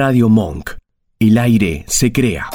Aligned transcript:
Radio 0.00 0.28
Monk. 0.28 0.76
El 1.18 1.38
aire 1.38 1.84
se 1.88 2.12
crea. 2.12 2.48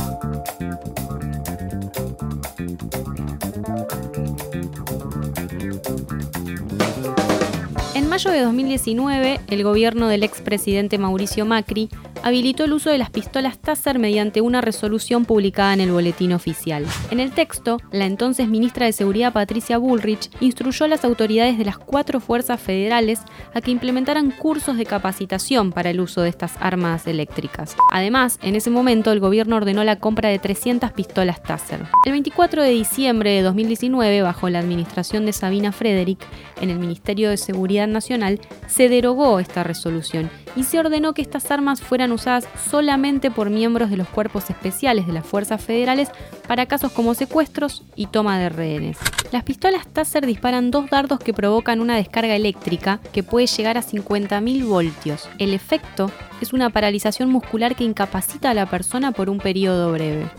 En 7.96 8.08
mayo 8.08 8.32
de 8.32 8.44
2019, 8.44 9.42
el 9.48 9.64
gobierno 9.64 10.08
del 10.08 10.24
expresidente 10.24 10.98
Mauricio 10.98 11.46
Macri 11.46 11.90
habilitó 12.24 12.64
el 12.64 12.74
uso 12.74 12.90
de 12.90 12.98
las 12.98 13.10
pistolas 13.10 13.60
Taser 13.60 14.00
mediante 14.00 14.42
una 14.42 14.62
resolución 14.62 15.26
publicada 15.26 15.74
en 15.74 15.82
el 15.82 15.92
Boletín 15.92 16.34
Oficial. 16.34 16.86
En 17.12 17.20
el 17.20 17.32
texto, 17.32 17.78
la 17.92 18.06
entonces 18.06 18.48
ministra 18.48 18.86
de 18.86 18.94
Seguridad 18.94 19.34
Patricia 19.34 19.78
Bullrich 19.78 20.30
instruyó 20.40 20.86
a 20.86 20.88
las 20.88 21.04
autoridades 21.04 21.58
de 21.58 21.66
las 21.66 21.78
cuatro 21.78 22.22
fuerzas 22.22 22.62
federales 22.62 23.20
a 23.54 23.60
que 23.60 23.72
implementaran 23.72 24.32
cursos 24.32 24.78
de 24.78 24.86
capacitación 24.86 25.72
para 25.74 25.90
el 25.90 26.00
uso 26.00 26.22
de 26.22 26.30
estas 26.30 26.54
armas 26.62 27.06
eléctricas. 27.08 27.76
Además, 27.92 28.40
en 28.42 28.56
ese 28.56 28.70
momento 28.70 29.12
el 29.12 29.20
gobierno 29.20 29.58
ordenó 29.58 29.84
la 29.84 29.98
compra 29.98 30.30
de 30.30 30.40
300 30.40 30.92
pistolas 30.94 31.44
Taser. 31.44 31.82
El 32.06 32.14
24 32.14 32.64
de 32.64 32.70
diciembre 32.70 33.32
de 33.32 33.42
2019, 33.42 34.22
bajo 34.22 34.50
la 34.50 34.60
administración 34.60 35.26
de 35.26 35.34
Sabina 35.34 35.74
Frederick, 35.74 36.26
en 36.62 36.70
el 36.70 36.80
Ministerio 36.80 37.30
de 37.30 37.38
Seguridad 37.38 37.88
Nacional, 37.88 38.40
se 38.68 38.88
derogó 38.88 39.40
esta 39.40 39.64
resolución 39.64 40.30
y 40.56 40.64
se 40.64 40.80
ordenó 40.80 41.14
que 41.14 41.22
estas 41.22 41.52
armas 41.52 41.82
fueran 41.82 42.13
usadas 42.14 42.48
solamente 42.70 43.32
por 43.32 43.50
miembros 43.50 43.90
de 43.90 43.98
los 43.98 44.08
cuerpos 44.08 44.50
especiales 44.50 45.06
de 45.08 45.14
las 45.14 45.26
fuerzas 45.26 45.62
federales 45.62 46.10
para 46.48 46.66
casos 46.66 46.92
como 46.92 47.14
secuestros 47.14 47.84
y 47.96 48.08
toma 48.08 48.40
de 48.40 48.50
rehenes. 48.50 48.98
Las 49.32 49.44
pistolas 49.44 49.88
Taser 49.88 50.26
disparan 50.26 50.72
dos 50.72 50.90
dardos 50.90 51.20
que 51.20 51.34
provocan 51.34 51.82
una 51.82 51.96
descarga 51.96 52.36
eléctrica 52.36 53.00
que 53.12 53.24
puede 53.24 53.48
llegar 53.48 53.78
a 53.78 53.84
50.000 53.84 54.66
voltios. 54.66 55.28
El 55.40 55.54
efecto 55.54 56.12
es 56.40 56.54
una 56.54 56.70
paralización 56.70 57.30
muscular 57.30 57.76
que 57.76 57.84
incapacita 57.84 58.52
a 58.52 58.54
la 58.54 58.68
persona 58.68 59.12
por 59.12 59.30
un 59.30 59.40
periodo 59.40 59.92
breve. 59.92 60.30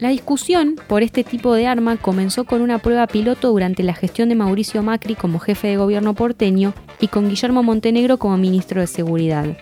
La 0.00 0.08
discusión 0.08 0.76
por 0.88 1.02
este 1.02 1.24
tipo 1.24 1.54
de 1.54 1.66
arma 1.66 1.96
comenzó 1.96 2.44
con 2.44 2.60
una 2.62 2.78
prueba 2.78 3.06
piloto 3.06 3.50
durante 3.50 3.82
la 3.82 3.94
gestión 3.94 4.28
de 4.28 4.34
Mauricio 4.34 4.82
Macri 4.82 5.14
como 5.14 5.38
jefe 5.38 5.68
de 5.68 5.76
gobierno 5.76 6.14
porteño 6.14 6.74
y 7.00 7.08
con 7.08 7.28
Guillermo 7.28 7.62
Montenegro 7.62 8.18
como 8.18 8.36
ministro 8.36 8.80
de 8.80 8.86
Seguridad. 8.86 9.56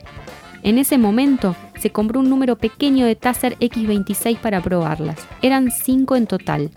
En 0.62 0.78
ese 0.78 0.96
momento 0.96 1.56
se 1.80 1.90
compró 1.90 2.20
un 2.20 2.30
número 2.30 2.56
pequeño 2.56 3.04
de 3.04 3.16
Taser 3.16 3.58
X26 3.58 4.38
para 4.38 4.62
probarlas. 4.62 5.18
Eran 5.42 5.72
cinco 5.72 6.14
en 6.14 6.28
total, 6.28 6.70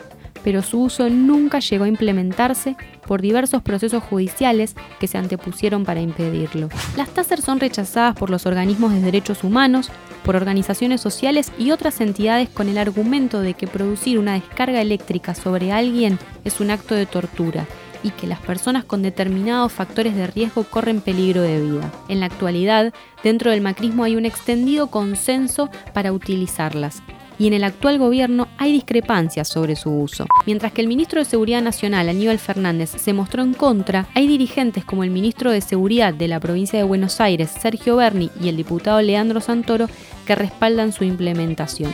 pero 0.44 0.64
su 0.64 0.82
uso 0.82 1.08
nunca 1.10 1.60
llegó 1.60 1.84
a 1.84 1.88
implementarse 1.88 2.76
por 3.06 3.22
diversos 3.22 3.62
procesos 3.62 4.04
judiciales 4.04 4.76
que 5.00 5.08
se 5.08 5.20
antepusieron 5.20 5.86
para 5.86 6.02
impedirlo. 6.02 6.70
Las 6.98 7.10
Taser 7.10 7.44
son 7.44 7.60
rechazadas 7.60 8.16
por 8.16 8.32
los 8.32 8.48
organismos 8.48 8.92
de 8.92 9.02
derechos 9.02 9.44
humanos, 9.44 9.92
por 10.24 10.36
organizaciones 10.36 11.02
sociales 11.02 11.52
y 11.60 11.70
otras 11.70 12.02
entidades 12.02 12.50
con 12.50 12.68
el 12.70 12.80
argumento 12.80 13.42
de 13.42 13.54
que 13.54 13.68
producir 13.68 14.18
una 14.18 14.34
descarga 14.34 14.82
eléctrica 14.82 15.36
sobre 15.36 15.72
alguien 15.72 16.18
es 16.44 16.60
un 16.60 16.72
acto 16.72 16.96
de 16.96 17.06
tortura 17.06 17.68
y 18.04 18.12
que 18.12 18.28
las 18.28 18.40
personas 18.40 18.84
con 18.84 19.02
determinados 19.02 19.72
factores 19.72 20.16
de 20.16 20.28
riesgo 20.28 20.64
corren 20.64 21.02
peligro 21.02 21.42
de 21.42 21.62
vida. 21.62 21.92
En 22.08 22.20
la 22.20 22.28
actualidad, 22.28 22.94
dentro 23.24 23.52
del 23.52 23.62
macrismo 23.62 24.04
hay 24.04 24.16
un 24.16 24.26
extendido 24.26 24.88
consenso 24.88 25.70
para 25.94 26.12
utilizarlas, 26.12 27.02
y 27.38 27.48
en 27.48 27.54
el 27.54 27.64
actual 27.64 27.98
gobierno 27.98 28.48
hay 28.58 28.72
discrepancias 28.72 29.48
sobre 29.48 29.76
su 29.76 29.92
uso. 29.92 30.26
Mientras 30.46 30.72
que 30.72 30.82
el 30.82 30.88
ministro 30.88 31.20
de 31.20 31.26
Seguridad 31.26 31.62
Nacional, 31.62 32.10
Aníbal 32.10 32.40
Fernández, 32.40 32.92
se 32.92 33.14
mostró 33.14 33.44
en 33.44 33.54
contra, 33.54 34.08
hay 34.14 34.28
dirigentes 34.28 34.86
como 34.86 35.04
el 35.04 35.10
ministro 35.10 35.52
de 35.52 35.62
Seguridad 35.62 36.14
de 36.14 36.28
la 36.28 36.40
provincia 36.40 36.80
de 36.80 36.86
Buenos 36.86 37.20
Aires, 37.20 37.50
Sergio 37.50 37.98
Berni, 37.98 38.30
y 38.42 38.50
el 38.50 38.58
diputado 38.58 39.02
Leandro 39.02 39.42
Santoro, 39.42 39.88
que 40.26 40.36
respaldan 40.36 40.92
su 40.92 41.04
implementación. 41.04 41.92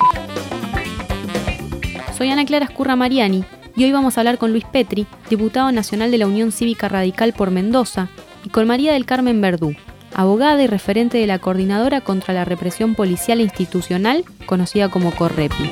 Soy 2.17 2.29
Ana 2.29 2.45
Clara 2.45 2.65
Escurra 2.65 2.95
Mariani 2.95 3.43
y 3.75 3.83
hoy 3.83 3.91
vamos 3.91 4.17
a 4.17 4.21
hablar 4.21 4.37
con 4.37 4.51
Luis 4.51 4.65
Petri, 4.65 5.07
diputado 5.29 5.71
nacional 5.71 6.11
de 6.11 6.17
la 6.17 6.27
Unión 6.27 6.51
Cívica 6.51 6.89
Radical 6.89 7.33
por 7.33 7.51
Mendoza, 7.51 8.09
y 8.43 8.49
con 8.49 8.67
María 8.67 8.93
del 8.93 9.05
Carmen 9.05 9.39
Verdú, 9.41 9.75
abogada 10.13 10.61
y 10.63 10.67
referente 10.67 11.17
de 11.17 11.27
la 11.27 11.39
Coordinadora 11.39 12.01
contra 12.01 12.33
la 12.33 12.45
Represión 12.45 12.95
Policial 12.95 13.39
e 13.39 13.43
Institucional, 13.43 14.25
conocida 14.45 14.89
como 14.89 15.11
CORREPI. 15.11 15.71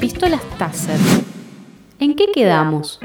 Pistolas 0.00 0.42
Taser. 0.58 0.98
¿En 1.98 2.14
qué 2.14 2.26
quedamos? 2.34 2.98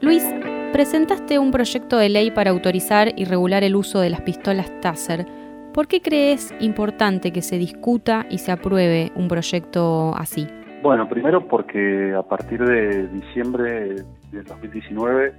Luis, 0.00 0.24
presentaste 0.72 1.38
un 1.38 1.52
proyecto 1.52 1.98
de 1.98 2.08
ley 2.08 2.30
para 2.30 2.50
autorizar 2.50 3.12
y 3.16 3.24
regular 3.24 3.62
el 3.62 3.76
uso 3.76 4.00
de 4.00 4.10
las 4.10 4.22
pistolas 4.22 4.68
Taser 4.80 5.26
¿Por 5.72 5.86
qué 5.86 6.02
crees 6.02 6.52
importante 6.58 7.32
que 7.32 7.42
se 7.42 7.56
discuta 7.56 8.26
y 8.28 8.38
se 8.38 8.50
apruebe 8.50 9.12
un 9.14 9.28
proyecto 9.28 10.12
así? 10.16 10.48
Bueno, 10.82 11.08
primero 11.08 11.46
porque 11.46 12.12
a 12.12 12.24
partir 12.24 12.64
de 12.64 13.06
diciembre 13.06 13.94
del 14.32 14.44
2019, 14.46 15.32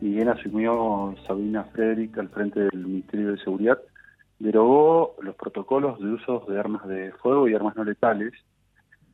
y 0.00 0.14
bien 0.14 0.28
asumió 0.28 1.14
Sabina 1.28 1.62
Frederick 1.72 2.18
al 2.18 2.28
frente 2.30 2.60
del 2.60 2.84
Ministerio 2.84 3.30
de 3.30 3.38
Seguridad, 3.38 3.78
derogó 4.40 5.14
los 5.22 5.36
protocolos 5.36 6.00
de 6.00 6.06
uso 6.06 6.44
de 6.48 6.58
armas 6.58 6.84
de 6.88 7.12
fuego 7.22 7.48
y 7.48 7.54
armas 7.54 7.76
no 7.76 7.84
letales 7.84 8.32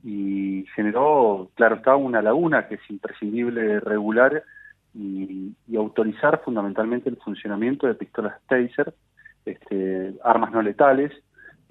y 0.02 0.64
generó, 0.74 1.50
claro, 1.54 1.76
estaba 1.76 1.96
una 1.96 2.22
laguna 2.22 2.66
que 2.66 2.76
es 2.76 2.90
imprescindible 2.90 3.78
regular 3.80 4.42
y, 4.94 5.52
y 5.68 5.76
autorizar 5.76 6.40
fundamentalmente 6.42 7.10
el 7.10 7.18
funcionamiento 7.18 7.86
de 7.86 7.94
pistolas 7.94 8.40
Taser 8.48 8.94
este, 9.44 10.14
armas 10.22 10.52
no 10.52 10.62
letales, 10.62 11.12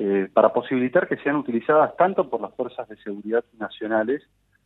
eh, 0.03 0.29
para 0.33 0.51
posibilitar 0.51 1.07
que 1.07 1.17
sean 1.17 1.35
utilizadas 1.35 1.95
tanto 1.95 2.27
por 2.27 2.41
las 2.41 2.55
fuerzas 2.55 2.89
de 2.89 2.95
seguridad 2.97 3.43
nacionales 3.59 4.23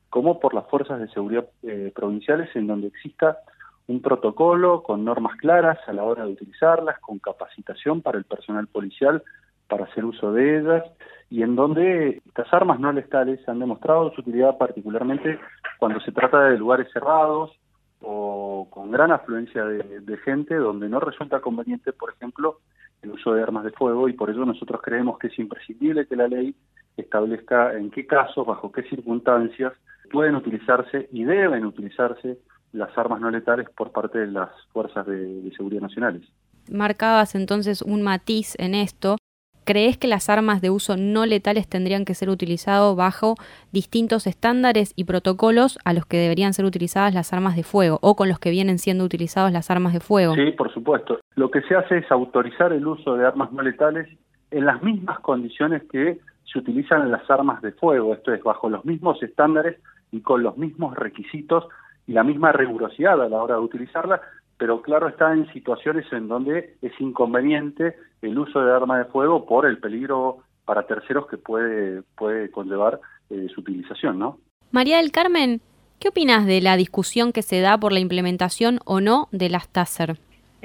como 0.10 0.40
por 0.40 0.54
las 0.54 0.66
fuerzas 0.70 0.98
de 1.00 1.10
seguridad 1.10 1.46
eh, 1.64 1.92
provinciales 1.94 2.56
en 2.56 2.68
donde 2.68 2.88
exista 2.88 3.40
un 3.88 4.02
protocolo 4.02 4.82
con 4.82 5.04
normas 5.04 5.36
claras 5.36 5.78
a 5.88 5.94
la 5.94 6.04
hora 6.04 6.26
de 6.26 6.32
utilizarlas, 6.32 7.00
con 7.00 7.20
capacitación 7.20 8.02
para 8.02 8.18
el 8.18 8.24
personal 8.24 8.68
policial 8.68 9.24
para 9.68 9.84
hacer 9.84 10.06
uso 10.06 10.32
de 10.32 10.60
ellas 10.60 10.84
y 11.30 11.42
en 11.42 11.58
donde 11.58 12.22
estas 12.26 12.54
armas 12.54 12.80
no 12.80 12.94
letales 12.94 13.46
han 13.50 13.60
demostrado 13.60 14.14
su 14.14 14.22
utilidad 14.22 14.58
particularmente 14.58 15.38
cuando 15.80 16.00
se 16.00 16.14
trata 16.14 16.46
de 16.46 16.58
lugares 16.58 16.88
cerrados 16.94 17.52
o 18.00 18.68
con 18.70 18.90
gran 18.90 19.12
afluencia 19.12 19.66
de 19.66 20.18
gente 20.24 20.56
donde 20.56 20.88
no 20.88 21.02
resulta 21.02 21.42
conveniente, 21.42 21.92
por 21.92 22.14
ejemplo, 22.14 22.60
el 23.06 23.12
uso 23.12 23.34
de 23.34 23.42
armas 23.42 23.64
de 23.64 23.72
fuego 23.72 24.10
y 24.10 24.14
por 24.14 24.30
eso 24.30 24.46
nosotros 24.46 24.82
creemos 24.84 25.18
que 25.18 25.28
es 25.28 25.40
imprescindible 25.40 26.08
que 26.08 26.16
la 26.16 26.28
ley 26.28 26.56
establezca 26.98 27.74
en 27.74 27.92
qué 27.92 28.06
casos, 28.06 28.46
bajo 28.46 28.72
qué 28.72 28.84
circunstancias 28.84 29.74
pueden 30.12 30.36
utilizarse 30.36 31.08
y 31.12 31.24
deben 31.24 31.66
utilizarse 31.66 32.40
las 32.74 32.96
armas 32.98 33.22
no 33.22 33.32
letales 33.32 33.70
por 33.70 33.92
parte 33.92 34.20
de 34.20 34.28
las 34.28 34.50
fuerzas 34.72 35.06
de, 35.06 35.52
seguridad 35.56 35.82
nacionales. 35.82 36.24
Marcabas 36.70 37.36
entonces 37.36 37.82
un 37.82 38.02
matiz 38.02 38.56
en 38.58 38.76
esto 38.76 39.18
¿Crees 39.66 39.98
que 39.98 40.08
las 40.08 40.30
armas 40.30 40.62
de 40.62 40.70
uso 40.70 40.96
no 40.96 41.26
letales 41.26 41.68
tendrían 41.68 42.06
que 42.06 42.14
ser 42.14 42.30
utilizadas 42.30 42.96
bajo 42.96 43.34
distintos 43.72 44.28
estándares 44.28 44.94
y 44.96 45.06
protocolos 45.06 45.80
a 45.84 45.94
los 45.94 46.06
que 46.06 46.18
deberían 46.18 46.54
ser 46.54 46.66
utilizadas 46.66 47.16
las 47.16 47.34
armas 47.34 47.56
de 47.56 47.64
fuego 47.64 47.98
o 48.04 48.16
con 48.16 48.30
los 48.30 48.38
que 48.38 48.52
vienen 48.52 48.78
siendo 48.78 49.04
utilizadas 49.04 49.52
las 49.52 49.72
armas 49.72 49.94
de 49.94 50.02
fuego? 50.02 50.36
Sí, 50.36 50.52
por 50.52 50.72
supuesto. 50.72 51.20
Lo 51.34 51.50
que 51.50 51.62
se 51.64 51.76
hace 51.76 51.98
es 51.98 52.12
autorizar 52.12 52.74
el 52.74 52.86
uso 52.86 53.16
de 53.16 53.26
armas 53.26 53.52
no 53.52 53.64
letales 53.64 54.08
en 54.52 54.66
las 54.66 54.84
mismas 54.84 55.20
condiciones 55.22 55.82
que 55.92 56.20
se 56.44 56.60
utilizan 56.60 57.12
las 57.12 57.28
armas 57.32 57.60
de 57.64 57.72
fuego, 57.72 58.14
esto 58.14 58.34
es, 58.34 58.44
bajo 58.44 58.70
los 58.70 58.86
mismos 58.86 59.22
estándares 59.24 59.78
y 60.12 60.22
con 60.22 60.44
los 60.44 60.58
mismos 60.58 60.96
requisitos 60.96 61.66
y 62.06 62.14
la 62.14 62.24
misma 62.24 62.52
rigurosidad 62.52 63.20
a 63.20 63.30
la 63.30 63.42
hora 63.42 63.56
de 63.56 63.62
utilizarla, 63.62 64.22
pero 64.58 64.82
claro 64.82 65.08
está 65.08 65.34
en 65.34 65.52
situaciones 65.52 66.06
en 66.12 66.28
donde 66.28 66.76
es 66.82 66.94
inconveniente 67.00 67.96
el 68.22 68.38
uso 68.38 68.64
de 68.64 68.72
arma 68.72 68.98
de 68.98 69.06
fuego 69.06 69.46
por 69.46 69.66
el 69.66 69.78
peligro 69.80 70.40
para 70.66 70.88
terceros 70.88 71.28
que 71.28 71.38
puede, 71.38 72.02
puede 72.18 72.50
conllevar 72.50 73.00
eh, 73.30 73.48
su 73.54 73.62
utilización, 73.62 74.20
¿no? 74.20 74.40
María 74.72 74.98
del 74.98 75.12
Carmen, 75.12 75.62
¿qué 76.00 76.10
opinas 76.10 76.46
de 76.46 76.62
la 76.62 76.76
discusión 76.76 77.32
que 77.32 77.44
se 77.44 77.62
da 77.62 77.78
por 77.78 77.92
la 77.92 78.00
implementación 78.00 78.80
o 78.86 79.00
no 79.02 79.28
de 79.32 79.50
las 79.50 79.70
TASER? 79.70 80.18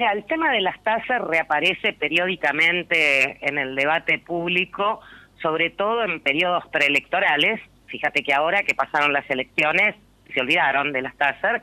el 0.09 0.25
tema 0.25 0.51
de 0.51 0.61
las 0.61 0.81
TASER 0.81 1.21
reaparece 1.21 1.93
periódicamente 1.93 3.37
en 3.47 3.59
el 3.59 3.75
debate 3.75 4.17
público, 4.17 4.99
sobre 5.41 5.69
todo 5.69 6.03
en 6.03 6.21
periodos 6.21 6.65
preelectorales. 6.71 7.61
Fíjate 7.85 8.23
que 8.23 8.33
ahora 8.33 8.63
que 8.63 8.73
pasaron 8.73 9.13
las 9.13 9.29
elecciones 9.29 9.95
se 10.33 10.41
olvidaron 10.41 10.91
de 10.91 11.01
las 11.01 11.15
TASER 11.17 11.61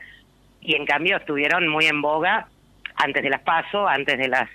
y 0.61 0.75
en 0.75 0.85
cambio 0.85 1.17
estuvieron 1.17 1.67
muy 1.67 1.85
en 1.85 2.01
boga 2.01 2.47
antes 2.95 3.23
de 3.23 3.29
las 3.29 3.41
PASO, 3.41 3.87
antes 3.87 4.17
de 4.17 4.27
las 4.27 4.49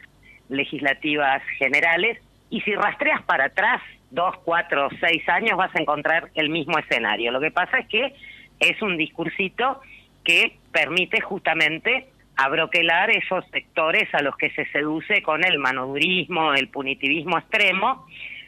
legislativas 0.48 1.42
generales, 1.58 2.18
y 2.50 2.60
si 2.60 2.74
rastreas 2.74 3.22
para 3.22 3.46
atrás 3.46 3.80
dos, 4.10 4.36
cuatro, 4.44 4.88
seis 5.00 5.28
años 5.28 5.56
vas 5.56 5.74
a 5.74 5.80
encontrar 5.80 6.30
el 6.34 6.48
mismo 6.50 6.78
escenario. 6.78 7.32
Lo 7.32 7.40
que 7.40 7.50
pasa 7.50 7.78
es 7.78 7.88
que 7.88 8.14
es 8.60 8.80
un 8.82 8.96
discursito 8.96 9.80
que 10.22 10.56
permite 10.72 11.20
justamente 11.20 12.06
abroquelar 12.36 13.10
esos 13.10 13.44
sectores 13.50 14.12
a 14.14 14.22
los 14.22 14.36
que 14.36 14.50
se 14.50 14.66
seduce 14.66 15.22
con 15.22 15.44
el 15.44 15.58
manodurismo, 15.58 16.54
el 16.54 16.68
punitivismo 16.68 17.38
extremo. 17.38 18.06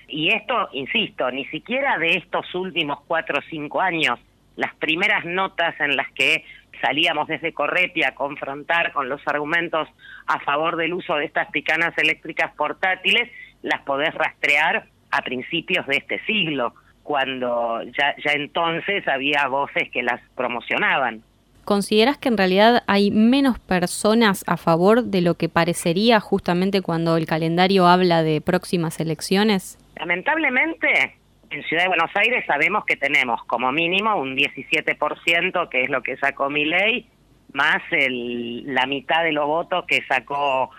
Y 0.08 0.28
esto, 0.28 0.68
insisto, 0.72 1.30
ni 1.30 1.44
siquiera 1.46 1.98
de 1.98 2.16
estos 2.16 2.54
últimos 2.54 3.00
cuatro 3.06 3.38
o 3.38 3.42
cinco 3.50 3.80
años, 3.80 4.18
las 4.56 4.74
primeras 4.76 5.24
notas 5.24 5.78
en 5.80 5.96
las 5.96 6.10
que 6.12 6.44
salíamos 6.80 7.28
desde 7.28 7.52
Correpi 7.52 8.02
a 8.04 8.14
confrontar 8.14 8.92
con 8.92 9.08
los 9.08 9.20
argumentos 9.26 9.88
a 10.26 10.40
favor 10.40 10.76
del 10.76 10.94
uso 10.94 11.14
de 11.16 11.24
estas 11.24 11.50
picanas 11.50 11.96
eléctricas 11.98 12.54
portátiles, 12.56 13.30
las 13.62 13.82
podés 13.82 14.14
rastrear 14.14 14.86
a 15.10 15.22
principios 15.22 15.86
de 15.86 15.96
este 15.96 16.24
siglo, 16.24 16.74
cuando 17.02 17.82
ya, 17.98 18.14
ya 18.24 18.32
entonces 18.32 19.06
había 19.08 19.46
voces 19.48 19.90
que 19.90 20.02
las 20.02 20.20
promocionaban. 20.34 21.22
¿Consideras 21.64 22.16
que 22.16 22.28
en 22.28 22.36
realidad 22.36 22.84
hay 22.86 23.10
menos 23.10 23.58
personas 23.58 24.44
a 24.46 24.56
favor 24.56 25.02
de 25.02 25.20
lo 25.20 25.34
que 25.34 25.48
parecería 25.48 26.20
justamente 26.20 26.80
cuando 26.80 27.16
el 27.16 27.26
calendario 27.26 27.88
habla 27.88 28.22
de 28.22 28.40
próximas 28.40 29.00
elecciones? 29.00 29.76
Lamentablemente, 29.98 31.16
en 31.50 31.62
Ciudad 31.64 31.84
de 31.84 31.88
Buenos 31.88 32.10
Aires 32.14 32.44
sabemos 32.46 32.84
que 32.84 32.96
tenemos 32.96 33.42
como 33.44 33.72
mínimo 33.72 34.16
un 34.16 34.36
17%, 34.36 35.68
que 35.68 35.84
es 35.84 35.90
lo 35.90 36.02
que 36.02 36.16
sacó 36.16 36.50
mi 36.50 36.64
ley, 36.64 37.08
más 37.52 37.82
el, 37.90 38.74
la 38.74 38.86
mitad 38.86 39.22
de 39.24 39.32
los 39.32 39.46
votos 39.46 39.84
que 39.86 40.02
sacó 40.06 40.70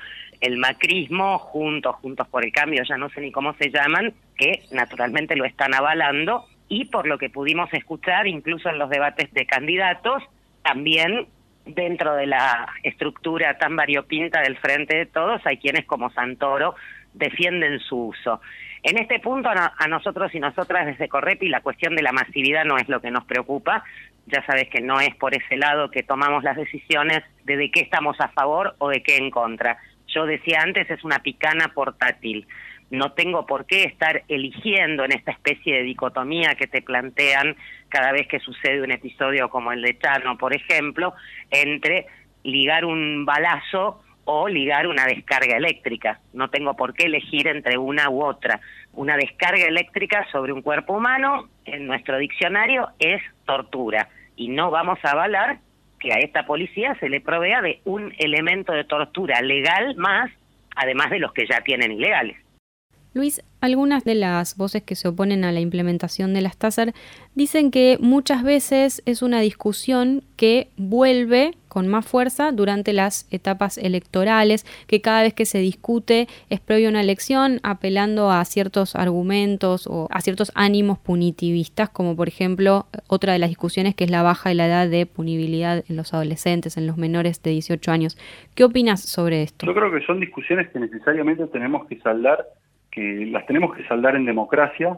el 0.41 0.57
macrismo, 0.57 1.39
juntos, 1.39 1.95
juntos 1.97 2.27
por 2.27 2.45
el 2.45 2.51
cambio, 2.51 2.83
ya 2.83 2.97
no 2.97 3.09
sé 3.09 3.21
ni 3.21 3.31
cómo 3.31 3.53
se 3.53 3.71
llaman, 3.71 4.13
que 4.37 4.61
naturalmente 4.71 5.35
lo 5.35 5.45
están 5.45 5.73
avalando, 5.73 6.45
y 6.69 6.85
por 6.85 7.07
lo 7.07 7.17
que 7.17 7.29
pudimos 7.29 7.73
escuchar, 7.73 8.27
incluso 8.27 8.69
en 8.69 8.77
los 8.77 8.89
debates 8.89 9.33
de 9.33 9.45
candidatos, 9.45 10.23
también 10.61 11.27
dentro 11.65 12.15
de 12.15 12.27
la 12.27 12.67
estructura 12.83 13.57
tan 13.57 13.75
variopinta 13.75 14.41
del 14.41 14.57
Frente 14.57 14.95
de 14.95 15.05
Todos 15.05 15.41
hay 15.45 15.57
quienes 15.57 15.85
como 15.85 16.09
Santoro 16.11 16.75
defienden 17.13 17.79
su 17.79 18.07
uso. 18.07 18.41
En 18.87 18.97
este 18.97 19.19
punto 19.19 19.49
a, 19.49 19.87
nosotros 19.89 20.33
y 20.33 20.39
nosotras 20.39 20.85
desde 20.85 21.09
Correpi 21.09 21.49
la 21.49 21.59
cuestión 21.59 21.93
de 21.93 22.01
la 22.01 22.13
masividad 22.13 22.63
no 22.63 22.77
es 22.77 22.87
lo 22.87 23.01
que 23.01 23.11
nos 23.11 23.25
preocupa. 23.25 23.83
Ya 24.27 24.45
sabes 24.45 24.69
que 24.69 24.79
no 24.79 25.01
es 25.01 25.13
por 25.15 25.35
ese 25.35 25.57
lado 25.57 25.91
que 25.91 26.03
tomamos 26.03 26.41
las 26.41 26.55
decisiones 26.55 27.21
de 27.43 27.57
de 27.57 27.69
qué 27.69 27.81
estamos 27.81 28.15
a 28.21 28.29
favor 28.29 28.75
o 28.77 28.87
de 28.87 29.03
qué 29.03 29.17
en 29.17 29.29
contra. 29.29 29.77
Yo 30.07 30.25
decía 30.25 30.61
antes, 30.61 30.89
es 30.89 31.03
una 31.03 31.19
picana 31.19 31.73
portátil 31.75 32.47
no 32.89 33.11
tengo 33.11 33.45
por 33.45 33.65
qué 33.65 33.83
estar 33.83 34.23
eligiendo 34.29 35.03
en 35.03 35.11
esta 35.11 35.31
especie 35.31 35.75
de 35.75 35.83
dicotomía 35.83 36.55
que 36.55 36.67
te 36.67 36.81
plantean 36.81 37.57
cada 37.89 38.13
vez 38.13 38.29
que 38.29 38.39
sucede 38.39 38.81
un 38.81 38.91
episodio 38.91 39.49
como 39.49 39.73
el 39.73 39.81
de 39.81 39.99
Chano, 39.99 40.37
por 40.37 40.55
ejemplo, 40.55 41.13
entre 41.51 42.05
ligar 42.43 42.85
un 42.85 43.25
balazo 43.25 44.01
o 44.29 44.49
ligar 44.49 44.87
una 44.87 45.05
descarga 45.05 45.55
eléctrica. 45.55 46.19
No 46.33 46.49
tengo 46.49 46.75
por 46.75 46.93
qué 46.93 47.05
elegir 47.05 47.47
entre 47.47 47.77
una 47.77 48.09
u 48.09 48.23
otra. 48.23 48.59
Una 48.93 49.15
descarga 49.15 49.65
eléctrica 49.65 50.27
sobre 50.33 50.51
un 50.51 50.61
cuerpo 50.61 50.97
humano, 50.97 51.47
en 51.63 51.87
nuestro 51.87 52.17
diccionario, 52.17 52.89
es 52.99 53.21
tortura. 53.45 54.09
Y 54.35 54.49
no 54.49 54.69
vamos 54.69 54.99
a 55.03 55.11
avalar 55.11 55.59
que 56.01 56.11
a 56.11 56.17
esta 56.17 56.45
policía 56.45 56.95
se 56.99 57.07
le 57.07 57.21
provea 57.21 57.61
de 57.61 57.79
un 57.85 58.13
elemento 58.17 58.73
de 58.73 58.83
tortura 58.83 59.41
legal 59.41 59.95
más, 59.95 60.29
además 60.75 61.09
de 61.09 61.19
los 61.19 61.31
que 61.31 61.47
ya 61.47 61.61
tienen 61.61 61.93
ilegales. 61.93 62.37
Luis, 63.17 63.41
algunas 63.59 64.03
de 64.03 64.13
las 64.13 64.55
voces 64.55 64.83
que 64.83 64.95
se 64.95 65.07
oponen 65.07 65.43
a 65.43 65.51
la 65.51 65.59
implementación 65.59 66.35
de 66.35 66.41
las 66.41 66.57
TASER 66.57 66.93
dicen 67.33 67.71
que 67.71 67.97
muchas 67.99 68.43
veces 68.43 69.01
es 69.07 69.23
una 69.23 69.41
discusión 69.41 70.23
que 70.35 70.69
vuelve 70.77 71.55
con 71.67 71.87
más 71.87 72.07
fuerza 72.07 72.51
durante 72.51 72.93
las 72.93 73.27
etapas 73.31 73.77
electorales, 73.79 74.65
que 74.85 75.01
cada 75.01 75.23
vez 75.23 75.33
que 75.33 75.45
se 75.45 75.57
discute 75.57 76.27
es 76.49 76.59
previo 76.59 76.87
a 76.87 76.91
una 76.91 77.01
elección, 77.01 77.59
apelando 77.63 78.31
a 78.31 78.45
ciertos 78.45 78.95
argumentos 78.95 79.87
o 79.87 80.07
a 80.11 80.21
ciertos 80.21 80.51
ánimos 80.53 80.99
punitivistas, 80.99 81.89
como 81.89 82.15
por 82.15 82.27
ejemplo 82.27 82.85
otra 83.07 83.33
de 83.33 83.39
las 83.39 83.49
discusiones 83.49 83.95
que 83.95 84.03
es 84.03 84.11
la 84.11 84.21
baja 84.21 84.49
de 84.49 84.55
la 84.55 84.67
edad 84.67 84.87
de 84.87 85.07
punibilidad 85.07 85.83
en 85.89 85.95
los 85.95 86.13
adolescentes, 86.13 86.77
en 86.77 86.85
los 86.85 86.97
menores 86.97 87.41
de 87.41 87.51
18 87.51 87.91
años. 87.91 88.17
¿Qué 88.53 88.63
opinas 88.63 89.01
sobre 89.01 89.41
esto? 89.41 89.65
Yo 89.65 89.73
creo 89.73 89.91
que 89.91 90.05
son 90.05 90.19
discusiones 90.19 90.69
que 90.69 90.79
necesariamente 90.79 91.47
tenemos 91.47 91.87
que 91.87 91.99
saldar 91.99 92.45
que 92.97 93.27
las 93.27 93.45
tenemos 93.45 93.75
que 93.75 93.85
saldar 93.85 94.15
en 94.15 94.25
democracia. 94.25 94.97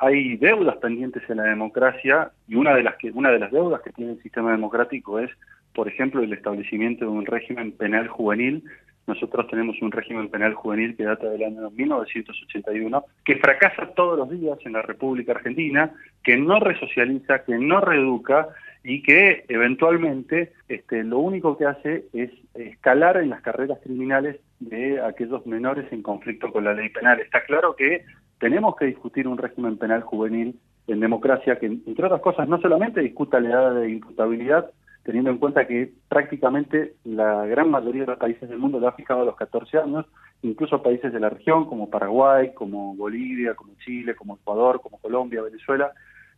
Hay 0.00 0.36
deudas 0.36 0.76
pendientes 0.78 1.22
en 1.30 1.36
la 1.36 1.44
democracia 1.44 2.32
y 2.48 2.56
una 2.56 2.74
de 2.74 2.82
las 2.82 2.96
que 2.96 3.12
una 3.12 3.30
de 3.30 3.38
las 3.38 3.52
deudas 3.52 3.82
que 3.82 3.92
tiene 3.92 4.12
el 4.14 4.22
sistema 4.22 4.50
democrático 4.50 5.20
es, 5.20 5.30
por 5.72 5.86
ejemplo, 5.86 6.24
el 6.24 6.32
establecimiento 6.32 7.04
de 7.04 7.12
un 7.12 7.24
régimen 7.24 7.70
penal 7.70 8.08
juvenil. 8.08 8.64
Nosotros 9.06 9.46
tenemos 9.46 9.80
un 9.80 9.92
régimen 9.92 10.28
penal 10.28 10.54
juvenil 10.54 10.96
que 10.96 11.04
data 11.04 11.30
del 11.30 11.44
año 11.44 11.70
1981, 11.70 13.04
que 13.24 13.36
fracasa 13.36 13.94
todos 13.94 14.18
los 14.18 14.28
días 14.28 14.58
en 14.64 14.72
la 14.72 14.82
República 14.82 15.30
Argentina, 15.30 15.92
que 16.24 16.36
no 16.36 16.58
resocializa, 16.58 17.44
que 17.44 17.56
no 17.56 17.80
reeduca 17.80 18.48
y 18.88 19.02
que 19.02 19.44
eventualmente 19.48 20.52
este, 20.68 21.02
lo 21.02 21.18
único 21.18 21.58
que 21.58 21.66
hace 21.66 22.04
es 22.12 22.30
escalar 22.54 23.16
en 23.16 23.30
las 23.30 23.42
carreras 23.42 23.80
criminales 23.82 24.36
de 24.60 25.00
aquellos 25.00 25.44
menores 25.44 25.92
en 25.92 26.02
conflicto 26.02 26.52
con 26.52 26.62
la 26.62 26.72
ley 26.72 26.90
penal. 26.90 27.18
Está 27.18 27.44
claro 27.44 27.74
que 27.74 28.04
tenemos 28.38 28.76
que 28.76 28.84
discutir 28.84 29.26
un 29.26 29.38
régimen 29.38 29.76
penal 29.76 30.02
juvenil 30.02 30.56
en 30.86 31.00
democracia 31.00 31.58
que, 31.58 31.66
entre 31.66 32.06
otras 32.06 32.20
cosas, 32.20 32.48
no 32.48 32.60
solamente 32.60 33.00
discuta 33.00 33.40
la 33.40 33.48
edad 33.48 33.74
de 33.74 33.90
imputabilidad, 33.90 34.70
teniendo 35.02 35.30
en 35.30 35.38
cuenta 35.38 35.66
que 35.66 35.90
prácticamente 36.08 36.94
la 37.02 37.44
gran 37.44 37.68
mayoría 37.72 38.02
de 38.02 38.12
los 38.12 38.18
países 38.18 38.48
del 38.48 38.58
mundo 38.58 38.78
lo 38.78 38.86
ha 38.86 38.92
fijado 38.92 39.22
a 39.22 39.24
los 39.24 39.34
14 39.34 39.78
años, 39.78 40.06
incluso 40.42 40.80
países 40.80 41.12
de 41.12 41.18
la 41.18 41.30
región 41.30 41.66
como 41.66 41.90
Paraguay, 41.90 42.54
como 42.54 42.94
Bolivia, 42.94 43.54
como 43.54 43.74
Chile, 43.84 44.14
como 44.14 44.36
Ecuador, 44.36 44.80
como 44.80 44.98
Colombia, 44.98 45.42
Venezuela, 45.42 45.90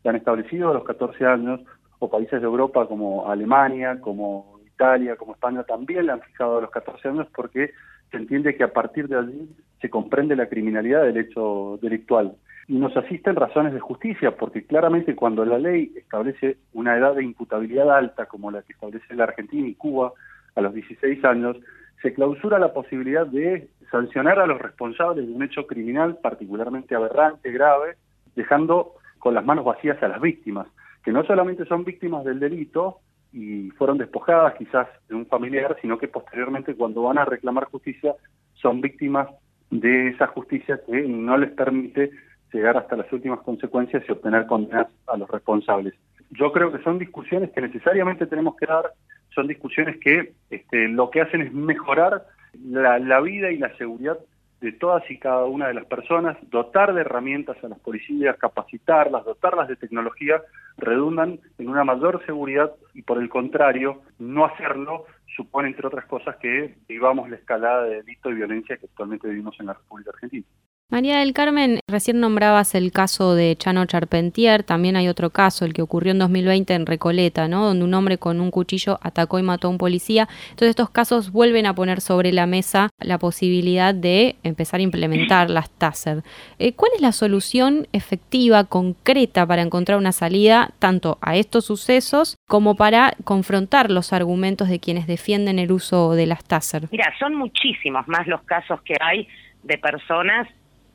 lo 0.03 0.11
han 0.11 0.17
establecido 0.17 0.71
a 0.71 0.75
los 0.75 0.85
14 0.85 1.27
años, 1.27 1.61
o 1.99 2.09
países 2.09 2.41
de 2.41 2.47
Europa 2.47 2.87
como 2.87 3.29
Alemania, 3.31 4.01
como 4.01 4.59
Italia, 4.67 5.17
como 5.17 5.33
España, 5.33 5.65
también 5.65 6.07
le 6.07 6.13
han 6.13 6.21
fijado 6.21 6.59
a 6.59 6.61
los 6.63 6.71
14 6.71 7.09
años 7.09 7.27
porque 7.35 7.73
se 8.11 8.17
entiende 8.17 8.57
que 8.57 8.65
a 8.65 8.73
partir 8.73 9.09
de 9.09 9.19
allí 9.19 9.49
se 9.81 9.91
comprende 9.91 10.37
la 10.37 10.49
criminalidad 10.49 11.03
del 11.03 11.19
hecho 11.19 11.79
delictual. 11.83 12.37
Y 12.69 12.75
nos 12.75 12.97
asisten 12.97 13.37
razones 13.37 13.73
de 13.73 13.81
justicia, 13.81 14.37
porque 14.37 14.65
claramente 14.65 15.17
cuando 15.17 15.45
la 15.45 15.59
ley 15.59 15.93
establece 15.97 16.59
una 16.75 16.97
edad 16.97 17.15
de 17.15 17.25
imputabilidad 17.25 17.91
alta, 17.91 18.27
como 18.27 18.51
la 18.51 18.63
que 18.63 18.75
establece 18.75 19.15
la 19.15 19.25
Argentina 19.25 19.67
y 19.67 19.75
Cuba, 19.75 20.13
a 20.55 20.61
los 20.61 20.75
16 20.75 21.25
años, 21.25 21.57
se 22.03 22.13
clausura 22.13 22.59
la 22.59 22.73
posibilidad 22.73 23.27
de 23.27 23.69
sancionar 23.91 24.39
a 24.39 24.47
los 24.47 24.61
responsables 24.61 25.27
de 25.27 25.33
un 25.33 25.43
hecho 25.43 25.67
criminal 25.67 26.19
particularmente 26.23 26.95
aberrante, 26.95 27.51
grave, 27.51 27.97
dejando 28.37 28.95
con 29.19 29.35
las 29.35 29.45
manos 29.45 29.65
vacías 29.65 30.01
a 30.03 30.09
las 30.09 30.21
víctimas 30.21 30.69
que 31.05 31.13
no 31.13 31.25
solamente 31.25 31.65
son 31.67 31.85
víctimas 31.85 32.25
del 32.25 32.41
delito 32.41 32.99
y 33.33 33.71
fueron 33.71 33.99
despojadas 33.99 34.55
quizás 34.57 34.89
de 35.09 35.15
un 35.15 35.27
familiar, 35.27 35.77
sino 35.81 35.99
que 35.99 36.09
posteriormente 36.09 36.75
cuando 36.75 37.03
van 37.03 37.19
a 37.19 37.25
reclamar 37.25 37.65
justicia 37.65 38.15
son 38.55 38.81
víctimas 38.81 39.29
de 39.71 40.09
esa 40.09 40.27
justicia 40.29 40.81
que 40.87 41.03
no 41.03 41.37
les 41.37 41.51
permite 41.51 42.11
llegar 42.53 42.77
hasta 42.77 42.97
las 42.97 43.13
últimas 43.13 43.41
consecuencias 43.41 44.03
y 44.09 44.13
obtener 44.13 44.47
condenas 44.47 44.89
a 45.07 45.17
los 45.17 45.29
responsables. 45.31 45.95
Yo 46.31 46.53
creo 46.53 46.73
que 46.73 46.83
son 46.83 46.99
discusiones 46.99 47.51
que 47.51 47.61
necesariamente 47.61 48.27
tenemos 48.27 48.57
que 48.57 48.67
dar, 48.67 48.93
son 49.35 49.47
discusiones 49.47 49.99
que 49.99 50.33
este, 50.51 50.89
lo 50.89 51.11
que 51.11 51.21
hacen 51.21 51.43
es 51.43 51.53
mejorar 51.53 52.27
la, 52.65 52.99
la 52.99 53.21
vida 53.21 53.51
y 53.51 53.59
la 53.59 53.75
seguridad 53.77 54.19
de 54.61 54.73
todas 54.73 55.09
y 55.11 55.19
cada 55.19 55.45
una 55.45 55.69
de 55.69 55.75
las 55.75 55.87
personas, 55.87 56.37
dotar 56.51 56.93
de 56.95 57.03
herramientas 57.03 57.57
a 57.63 57.69
las 57.69 57.79
policías, 57.79 58.37
capacitarlas, 58.39 59.25
dotarlas 59.25 59.69
de 59.69 59.77
tecnología, 59.77 60.43
redundan 60.77 61.39
en 61.59 61.69
una 61.69 61.85
mayor 61.85 62.25
seguridad 62.27 62.73
y 62.95 63.03
por 63.03 63.19
el 63.19 63.29
contrario, 63.29 64.03
no 64.19 64.45
hacerlo 64.45 65.07
supone, 65.37 65.69
entre 65.69 65.87
otras 65.87 66.05
cosas, 66.07 66.37
que 66.37 66.75
vivamos 66.89 67.31
la 67.31 67.37
escalada 67.37 67.85
de 67.85 67.97
delito 68.03 68.31
y 68.31 68.35
violencia 68.35 68.77
que 68.77 68.87
actualmente 68.87 69.29
vivimos 69.29 69.55
en 69.61 69.67
la 69.67 69.75
República 69.75 70.11
Argentina. 70.11 70.47
María 70.91 71.19
del 71.19 71.35
Carmen, 71.35 71.81
recién 71.87 72.19
nombrabas 72.19 72.75
el 72.75 72.93
caso 72.93 73.35
de 73.35 73.55
Chano 73.57 73.85
Charpentier, 73.85 74.63
también 74.63 74.97
hay 74.97 75.09
otro 75.09 75.29
caso, 75.29 75.67
el 75.67 75.75
que 75.75 75.83
ocurrió 75.83 76.13
en 76.13 76.19
2020 76.19 76.73
en 76.73 76.87
Recoleta, 76.87 77.47
¿no? 77.47 77.67
donde 77.67 77.85
un 77.85 77.93
hombre 77.93 78.17
con 78.17 78.41
un 78.41 78.51
cuchillo 78.51 78.99
atacó 79.03 79.39
y 79.39 79.43
mató 79.43 79.69
a 79.69 79.71
un 79.71 79.77
policía. 79.77 80.29
Entonces 80.45 80.71
estos 80.71 80.89
casos 80.89 81.31
vuelven 81.31 81.67
a 81.67 81.75
poner 81.75 82.01
sobre 82.01 82.33
la 82.33 82.47
mesa 82.47 82.89
la 83.01 83.19
posibilidad 83.19 83.95
de 83.95 84.37
empezar 84.45 84.81
a 84.81 84.83
implementar 84.83 85.51
las 85.51 85.71
TASER. 85.71 86.23
Eh, 86.59 86.73
¿Cuál 86.73 86.93
es 86.95 87.03
la 87.03 87.13
solución 87.13 87.87
efectiva, 87.93 88.65
concreta, 88.65 89.47
para 89.47 89.61
encontrar 89.61 89.99
una 89.99 90.13
salida 90.13 90.71
tanto 90.79 91.19
a 91.21 91.37
estos 91.37 91.67
sucesos 91.67 92.39
como 92.49 92.77
para 92.77 93.13
confrontar 93.25 93.91
los 93.91 94.15
argumentos 94.15 94.71
de 94.71 94.81
quienes 94.81 95.07
defienden 95.07 95.59
el 95.59 95.71
uso 95.71 96.15
de 96.15 96.25
las 96.25 96.45
TASER? 96.45 96.89
Mira, 96.91 97.13
son 97.19 97.35
muchísimos 97.35 98.09
más 98.09 98.27
los 98.27 98.41
casos 98.45 98.81
que 98.81 98.95
hay 99.03 99.29
de 99.65 99.77
personas 99.77 100.49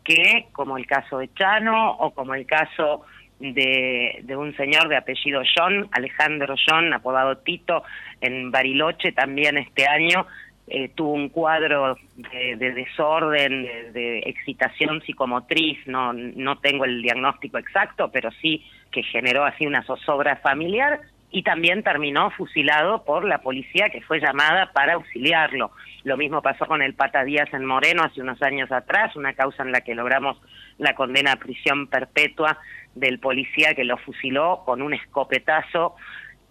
que, 0.03 0.47
como 0.51 0.77
el 0.77 0.85
caso 0.85 1.17
de 1.17 1.33
Chano 1.33 1.91
o 1.91 2.11
como 2.11 2.35
el 2.35 2.45
caso 2.45 3.05
de, 3.39 4.19
de, 4.23 4.35
un 4.35 4.55
señor 4.55 4.87
de 4.87 4.97
apellido 4.97 5.41
John, 5.55 5.87
Alejandro 5.91 6.55
John, 6.67 6.93
apodado 6.93 7.37
Tito, 7.37 7.83
en 8.21 8.51
Bariloche 8.51 9.11
también 9.11 9.57
este 9.57 9.87
año, 9.87 10.25
eh, 10.67 10.89
tuvo 10.95 11.11
un 11.11 11.27
cuadro 11.27 11.97
de, 12.15 12.55
desorden, 12.55 13.63
de, 13.91 14.19
excitación 14.19 15.01
psicomotriz, 15.01 15.85
no, 15.87 16.13
no 16.13 16.57
tengo 16.59 16.85
el 16.85 17.01
diagnóstico 17.01 17.57
exacto, 17.57 18.09
pero 18.11 18.31
sí 18.41 18.63
que 18.89 19.03
generó 19.03 19.43
así 19.43 19.65
una 19.65 19.83
zozobra 19.83 20.37
familiar 20.37 21.01
y 21.31 21.43
también 21.43 21.83
terminó 21.83 22.29
fusilado 22.31 23.03
por 23.03 23.25
la 23.25 23.39
policía 23.39 23.89
que 23.89 24.01
fue 24.01 24.21
llamada 24.21 24.71
para 24.71 24.93
auxiliarlo. 24.93 25.71
Lo 26.03 26.17
mismo 26.17 26.41
pasó 26.41 26.65
con 26.65 26.81
el 26.81 26.95
Pata 26.95 27.23
Díaz 27.23 27.53
en 27.53 27.65
Moreno 27.65 28.03
hace 28.03 28.21
unos 28.21 28.41
años 28.41 28.71
atrás, 28.71 29.15
una 29.15 29.33
causa 29.33 29.63
en 29.63 29.71
la 29.71 29.81
que 29.81 29.95
logramos 29.95 30.41
la 30.77 30.95
condena 30.95 31.33
a 31.33 31.35
prisión 31.37 31.87
perpetua 31.87 32.57
del 32.93 33.19
policía 33.19 33.73
que 33.73 33.85
lo 33.85 33.97
fusiló 33.97 34.63
con 34.65 34.81
un 34.81 34.93
escopetazo 34.93 35.95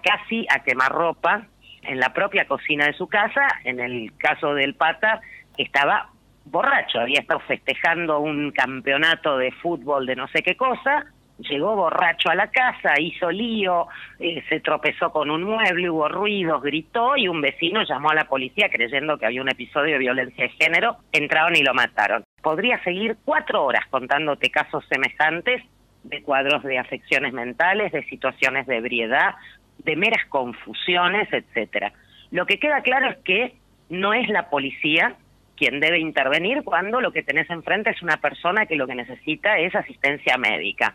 casi 0.02 0.46
a 0.50 0.62
quemarropa 0.62 1.46
en 1.82 1.98
la 1.98 2.12
propia 2.12 2.46
cocina 2.46 2.86
de 2.86 2.94
su 2.94 3.08
casa, 3.08 3.46
en 3.64 3.80
el 3.80 4.12
caso 4.16 4.54
del 4.54 4.74
Pata, 4.74 5.20
estaba 5.56 6.10
borracho, 6.44 7.00
había 7.00 7.20
estado 7.20 7.40
festejando 7.40 8.20
un 8.20 8.50
campeonato 8.52 9.36
de 9.36 9.52
fútbol 9.52 10.06
de 10.06 10.16
no 10.16 10.28
sé 10.28 10.42
qué 10.42 10.56
cosa, 10.56 11.06
llegó 11.48 11.76
borracho 11.76 12.30
a 12.30 12.34
la 12.34 12.50
casa, 12.50 12.94
hizo 12.98 13.30
lío, 13.30 13.88
eh, 14.18 14.42
se 14.48 14.60
tropezó 14.60 15.10
con 15.10 15.30
un 15.30 15.44
mueble, 15.44 15.90
hubo 15.90 16.08
ruidos, 16.08 16.62
gritó 16.62 17.16
y 17.16 17.28
un 17.28 17.40
vecino 17.40 17.82
llamó 17.84 18.10
a 18.10 18.14
la 18.14 18.24
policía 18.24 18.68
creyendo 18.70 19.18
que 19.18 19.26
había 19.26 19.42
un 19.42 19.50
episodio 19.50 19.94
de 19.94 19.98
violencia 19.98 20.44
de 20.44 20.50
género, 20.50 20.96
entraron 21.12 21.56
y 21.56 21.62
lo 21.62 21.74
mataron. 21.74 22.24
Podría 22.42 22.82
seguir 22.82 23.16
cuatro 23.24 23.64
horas 23.64 23.86
contándote 23.90 24.50
casos 24.50 24.84
semejantes 24.88 25.62
de 26.04 26.22
cuadros 26.22 26.62
de 26.64 26.78
afecciones 26.78 27.32
mentales, 27.32 27.92
de 27.92 28.04
situaciones 28.04 28.66
de 28.66 28.78
ebriedad, 28.78 29.34
de 29.78 29.96
meras 29.96 30.24
confusiones, 30.28 31.28
etcétera. 31.32 31.92
Lo 32.30 32.46
que 32.46 32.58
queda 32.58 32.82
claro 32.82 33.10
es 33.10 33.18
que 33.18 33.54
no 33.88 34.14
es 34.14 34.28
la 34.28 34.48
policía 34.48 35.16
quien 35.56 35.80
debe 35.80 36.00
intervenir 36.00 36.62
cuando 36.64 37.00
lo 37.00 37.12
que 37.12 37.22
tenés 37.22 37.48
enfrente 37.50 37.90
es 37.90 38.02
una 38.02 38.16
persona 38.16 38.66
que 38.66 38.74
lo 38.74 38.86
que 38.86 38.94
necesita 38.94 39.58
es 39.58 39.74
asistencia 39.74 40.36
médica 40.36 40.94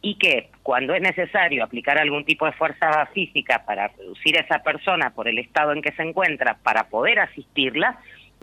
y 0.00 0.16
que 0.16 0.50
cuando 0.62 0.94
es 0.94 1.02
necesario 1.02 1.64
aplicar 1.64 1.98
algún 1.98 2.24
tipo 2.24 2.46
de 2.46 2.52
fuerza 2.52 3.06
física 3.06 3.64
para 3.66 3.88
reducir 3.88 4.38
a 4.38 4.42
esa 4.42 4.62
persona 4.62 5.10
por 5.10 5.28
el 5.28 5.38
estado 5.38 5.72
en 5.72 5.82
que 5.82 5.92
se 5.92 6.02
encuentra 6.02 6.58
para 6.62 6.88
poder 6.88 7.18
asistirla, 7.18 7.98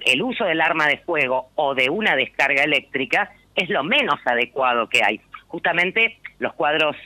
el 0.06 0.22
uso 0.22 0.46
del 0.46 0.62
arma 0.62 0.88
de 0.88 0.98
fuego 0.98 1.50
o 1.56 1.74
de 1.74 1.90
una 1.90 2.16
descarga 2.16 2.64
eléctrica 2.64 3.32
es 3.56 3.70
lo 3.70 3.84
menos 3.84 4.20
adecuado 4.26 4.90
que 4.90 5.02
hay. 5.04 5.22
Justamente 5.48 6.18
los 6.40 6.54
cuadros 6.54 6.98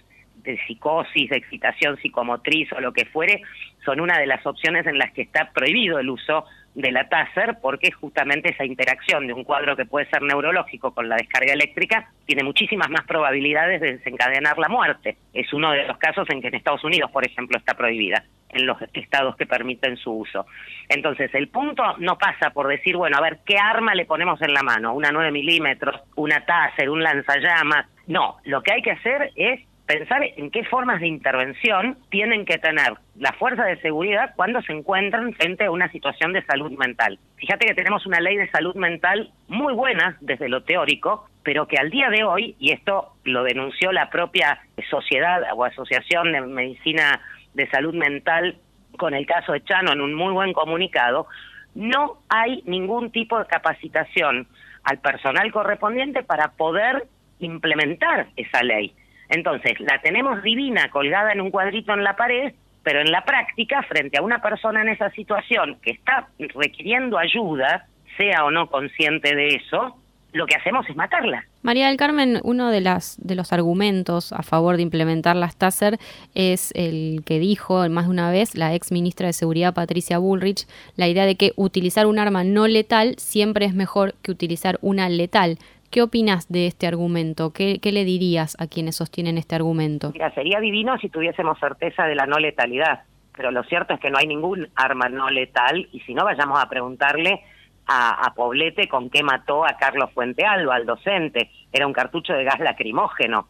de 0.43 0.57
psicosis, 0.65 1.29
de 1.29 1.37
excitación 1.37 1.97
psicomotriz 1.97 2.71
o 2.73 2.79
lo 2.79 2.93
que 2.93 3.05
fuere, 3.05 3.43
son 3.85 3.99
una 3.99 4.17
de 4.17 4.25
las 4.25 4.45
opciones 4.45 4.87
en 4.87 4.97
las 4.97 5.11
que 5.11 5.21
está 5.21 5.51
prohibido 5.51 5.99
el 5.99 6.09
uso 6.09 6.45
de 6.81 6.91
la 6.93 7.09
TASER 7.09 7.57
porque 7.61 7.91
justamente 7.91 8.51
esa 8.51 8.63
interacción 8.63 9.27
de 9.27 9.33
un 9.33 9.43
cuadro 9.43 9.75
que 9.75 9.85
puede 9.85 10.09
ser 10.09 10.21
neurológico 10.21 10.93
con 10.93 11.09
la 11.09 11.17
descarga 11.17 11.51
eléctrica 11.51 12.09
tiene 12.25 12.43
muchísimas 12.43 12.89
más 12.89 13.05
probabilidades 13.05 13.81
de 13.81 13.97
desencadenar 13.97 14.57
la 14.57 14.69
muerte. 14.69 15.17
Es 15.33 15.51
uno 15.51 15.71
de 15.71 15.85
los 15.85 15.97
casos 15.97 16.29
en 16.29 16.41
que 16.41 16.47
en 16.47 16.55
Estados 16.55 16.83
Unidos, 16.85 17.11
por 17.11 17.25
ejemplo, 17.25 17.57
está 17.57 17.73
prohibida 17.73 18.23
en 18.49 18.65
los 18.65 18.77
estados 18.93 19.35
que 19.35 19.45
permiten 19.45 19.97
su 19.97 20.11
uso. 20.11 20.45
Entonces, 20.87 21.29
el 21.35 21.49
punto 21.49 21.83
no 21.97 22.17
pasa 22.17 22.51
por 22.51 22.67
decir, 22.67 22.95
bueno, 22.95 23.17
a 23.17 23.21
ver, 23.21 23.39
¿qué 23.45 23.57
arma 23.57 23.93
le 23.93 24.05
ponemos 24.05 24.41
en 24.41 24.53
la 24.53 24.63
mano? 24.63 24.93
¿Una 24.93 25.11
9 25.11 25.31
milímetros? 25.31 26.01
¿Una 26.15 26.45
Taser? 26.45 26.89
¿Un 26.89 27.03
lanzallamas? 27.03 27.87
No, 28.07 28.37
lo 28.45 28.63
que 28.63 28.73
hay 28.73 28.81
que 28.81 28.91
hacer 28.91 29.31
es 29.35 29.59
pensar 29.89 30.21
en 30.37 30.51
qué 30.51 30.63
formas 30.65 31.01
de 31.01 31.07
intervención 31.07 31.97
tienen 32.11 32.45
que 32.45 32.59
tener 32.59 32.93
las 33.15 33.35
fuerzas 33.37 33.65
de 33.65 33.81
seguridad 33.81 34.33
cuando 34.35 34.61
se 34.61 34.71
encuentran 34.71 35.33
frente 35.33 35.65
a 35.65 35.71
una 35.71 35.91
situación 35.91 36.31
de 36.31 36.45
salud 36.45 36.71
mental. 36.77 37.17
Fíjate 37.37 37.65
que 37.65 37.73
tenemos 37.73 38.05
una 38.05 38.19
ley 38.19 38.37
de 38.37 38.47
salud 38.51 38.75
mental 38.75 39.31
muy 39.47 39.73
buena 39.73 40.15
desde 40.21 40.47
lo 40.47 40.61
teórico, 40.61 41.27
pero 41.41 41.67
que 41.67 41.77
al 41.77 41.89
día 41.89 42.11
de 42.11 42.23
hoy, 42.23 42.55
y 42.59 42.71
esto 42.71 43.15
lo 43.23 43.43
denunció 43.43 43.91
la 43.91 44.11
propia 44.11 44.59
sociedad 44.91 45.41
o 45.55 45.65
asociación 45.65 46.33
de 46.33 46.41
medicina 46.41 47.19
de 47.55 47.67
salud 47.71 47.95
mental 47.95 48.59
con 48.95 49.15
el 49.15 49.25
caso 49.25 49.53
de 49.53 49.63
Chano 49.63 49.93
en 49.93 50.01
un 50.01 50.13
muy 50.13 50.31
buen 50.33 50.53
comunicado, 50.53 51.25
no 51.73 52.19
hay 52.29 52.61
ningún 52.67 53.09
tipo 53.09 53.39
de 53.39 53.47
capacitación 53.47 54.47
al 54.83 54.99
personal 54.99 55.51
correspondiente 55.51 56.21
para 56.21 56.51
poder 56.51 57.07
implementar 57.39 58.27
esa 58.35 58.61
ley. 58.61 58.93
Entonces, 59.29 59.79
la 59.79 60.01
tenemos 60.01 60.41
divina 60.43 60.89
colgada 60.89 61.31
en 61.31 61.41
un 61.41 61.51
cuadrito 61.51 61.93
en 61.93 62.03
la 62.03 62.15
pared, 62.15 62.53
pero 62.83 63.01
en 63.01 63.11
la 63.11 63.23
práctica, 63.23 63.83
frente 63.83 64.17
a 64.17 64.21
una 64.21 64.41
persona 64.41 64.81
en 64.81 64.89
esa 64.89 65.09
situación 65.11 65.77
que 65.81 65.91
está 65.91 66.27
requiriendo 66.37 67.17
ayuda, 67.17 67.85
sea 68.17 68.43
o 68.45 68.51
no 68.51 68.67
consciente 68.67 69.35
de 69.35 69.55
eso, 69.55 69.95
lo 70.31 70.45
que 70.45 70.55
hacemos 70.55 70.87
es 70.89 70.95
matarla. 70.95 71.43
María 71.61 71.87
del 71.87 71.97
Carmen, 71.97 72.39
uno 72.43 72.69
de, 72.69 72.81
las, 72.81 73.17
de 73.19 73.35
los 73.35 73.51
argumentos 73.51 74.31
a 74.31 74.43
favor 74.43 74.77
de 74.77 74.83
implementar 74.83 75.35
las 75.35 75.57
TASER 75.57 75.97
es 76.35 76.71
el 76.75 77.23
que 77.25 77.39
dijo 77.39 77.87
más 77.89 78.05
de 78.05 78.11
una 78.11 78.31
vez 78.31 78.55
la 78.55 78.73
ex 78.73 78.91
ministra 78.91 79.27
de 79.27 79.33
Seguridad 79.33 79.73
Patricia 79.73 80.19
Bullrich, 80.19 80.67
la 80.95 81.07
idea 81.07 81.25
de 81.25 81.35
que 81.35 81.53
utilizar 81.55 82.05
un 82.05 82.19
arma 82.19 82.43
no 82.43 82.67
letal 82.67 83.15
siempre 83.17 83.65
es 83.65 83.73
mejor 83.73 84.13
que 84.21 84.31
utilizar 84.31 84.77
una 84.81 85.09
letal. 85.09 85.57
¿Qué 85.91 86.03
opinas 86.03 86.47
de 86.49 86.67
este 86.67 86.85
argumento? 86.85 87.51
¿Qué, 87.51 87.79
le 87.81 88.05
dirías 88.05 88.55
a 88.59 88.67
quienes 88.67 88.97
sostienen 88.97 89.39
este 89.39 89.55
argumento? 89.55 90.11
Mira, 90.13 90.31
sería 90.35 90.59
divino 90.59 90.97
si 90.99 91.09
tuviésemos 91.09 91.57
certeza 91.59 92.05
de 92.05 92.13
la 92.13 92.27
no 92.27 92.37
letalidad, 92.37 93.01
pero 93.35 93.49
lo 93.49 93.63
cierto 93.63 93.95
es 93.95 93.99
que 93.99 94.11
no 94.11 94.19
hay 94.19 94.27
ningún 94.27 94.67
arma 94.75 95.09
no 95.09 95.31
letal 95.31 95.89
y 95.91 95.99
si 96.01 96.13
no 96.13 96.25
vayamos 96.25 96.59
a 96.61 96.69
preguntarle 96.69 97.41
a, 97.87 98.23
a 98.23 98.35
Poblete 98.35 98.87
con 98.87 99.09
qué 99.09 99.23
mató 99.23 99.65
a 99.65 99.77
Carlos 99.77 100.11
Fuente 100.13 100.45
Alba, 100.45 100.75
al 100.75 100.85
docente. 100.85 101.49
Era 101.73 101.87
un 101.87 101.93
cartucho 101.93 102.33
de 102.33 102.43
gas 102.43 102.59
lacrimógeno. 102.59 103.47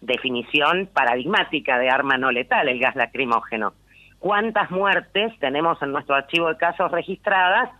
Definición 0.00 0.88
paradigmática 0.90 1.78
de 1.78 1.90
arma 1.90 2.16
no 2.16 2.32
letal, 2.32 2.68
el 2.68 2.78
gas 2.78 2.96
lacrimógeno. 2.96 3.74
¿Cuántas 4.18 4.70
muertes 4.70 5.38
tenemos 5.38 5.82
en 5.82 5.92
nuestro 5.92 6.14
archivo 6.14 6.48
de 6.48 6.56
casos 6.56 6.90
registradas 6.90 7.70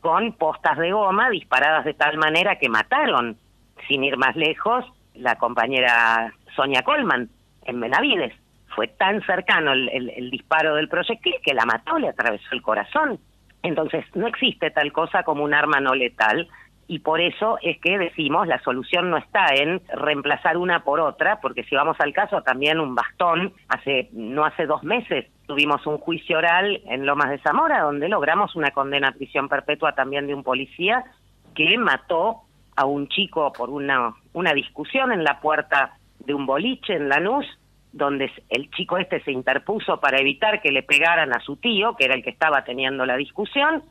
con 0.00 0.32
postas 0.32 0.78
de 0.78 0.92
goma 0.92 1.30
disparadas 1.30 1.84
de 1.84 1.94
tal 1.94 2.16
manera 2.18 2.56
que 2.56 2.68
mataron, 2.68 3.36
sin 3.88 4.04
ir 4.04 4.16
más 4.16 4.36
lejos, 4.36 4.84
la 5.14 5.36
compañera 5.36 6.32
Sonia 6.54 6.82
Colman 6.82 7.28
en 7.64 7.80
Benavides. 7.80 8.34
Fue 8.74 8.88
tan 8.88 9.22
cercano 9.22 9.72
el, 9.72 10.30
disparo 10.30 10.74
del 10.74 10.88
proyectil 10.88 11.36
que 11.42 11.54
la 11.54 11.64
mató, 11.64 11.98
le 11.98 12.08
atravesó 12.08 12.46
el 12.52 12.62
corazón. 12.62 13.18
Entonces, 13.62 14.04
no 14.14 14.26
existe 14.26 14.70
tal 14.70 14.92
cosa 14.92 15.22
como 15.22 15.44
un 15.44 15.54
arma 15.54 15.80
no 15.80 15.94
letal 15.94 16.48
y 16.88 17.00
por 17.00 17.20
eso 17.20 17.58
es 17.62 17.80
que 17.80 17.98
decimos 17.98 18.46
la 18.46 18.60
solución 18.60 19.10
no 19.10 19.16
está 19.16 19.46
en 19.54 19.80
reemplazar 19.88 20.56
una 20.56 20.84
por 20.84 21.00
otra, 21.00 21.40
porque 21.40 21.64
si 21.64 21.74
vamos 21.74 21.96
al 21.98 22.12
caso 22.12 22.42
también 22.42 22.78
un 22.78 22.94
bastón, 22.94 23.52
hace 23.68 24.08
no 24.12 24.44
hace 24.44 24.66
dos 24.66 24.84
meses 24.84 25.26
tuvimos 25.46 25.86
un 25.86 25.98
juicio 25.98 26.38
oral 26.38 26.80
en 26.86 27.06
Lomas 27.06 27.30
de 27.30 27.38
Zamora 27.38 27.82
donde 27.82 28.08
logramos 28.08 28.54
una 28.56 28.70
condena 28.70 29.08
a 29.08 29.12
prisión 29.12 29.48
perpetua 29.48 29.92
también 29.92 30.26
de 30.26 30.34
un 30.34 30.42
policía 30.42 31.04
que 31.54 31.78
mató 31.78 32.42
a 32.76 32.84
un 32.84 33.08
chico 33.08 33.52
por 33.52 33.70
una, 33.70 34.14
una 34.34 34.52
discusión 34.52 35.12
en 35.12 35.24
la 35.24 35.40
puerta 35.40 35.96
de 36.18 36.34
un 36.34 36.44
boliche 36.44 36.94
en 36.94 37.08
Lanús, 37.08 37.46
donde 37.92 38.30
el 38.50 38.70
chico 38.72 38.98
este 38.98 39.22
se 39.22 39.32
interpuso 39.32 39.98
para 40.00 40.18
evitar 40.18 40.60
que 40.60 40.70
le 40.70 40.82
pegaran 40.82 41.32
a 41.32 41.40
su 41.40 41.56
tío, 41.56 41.96
que 41.96 42.04
era 42.04 42.14
el 42.14 42.22
que 42.22 42.30
estaba 42.30 42.64
teniendo 42.64 43.06
la 43.06 43.16
discusión, 43.16 43.82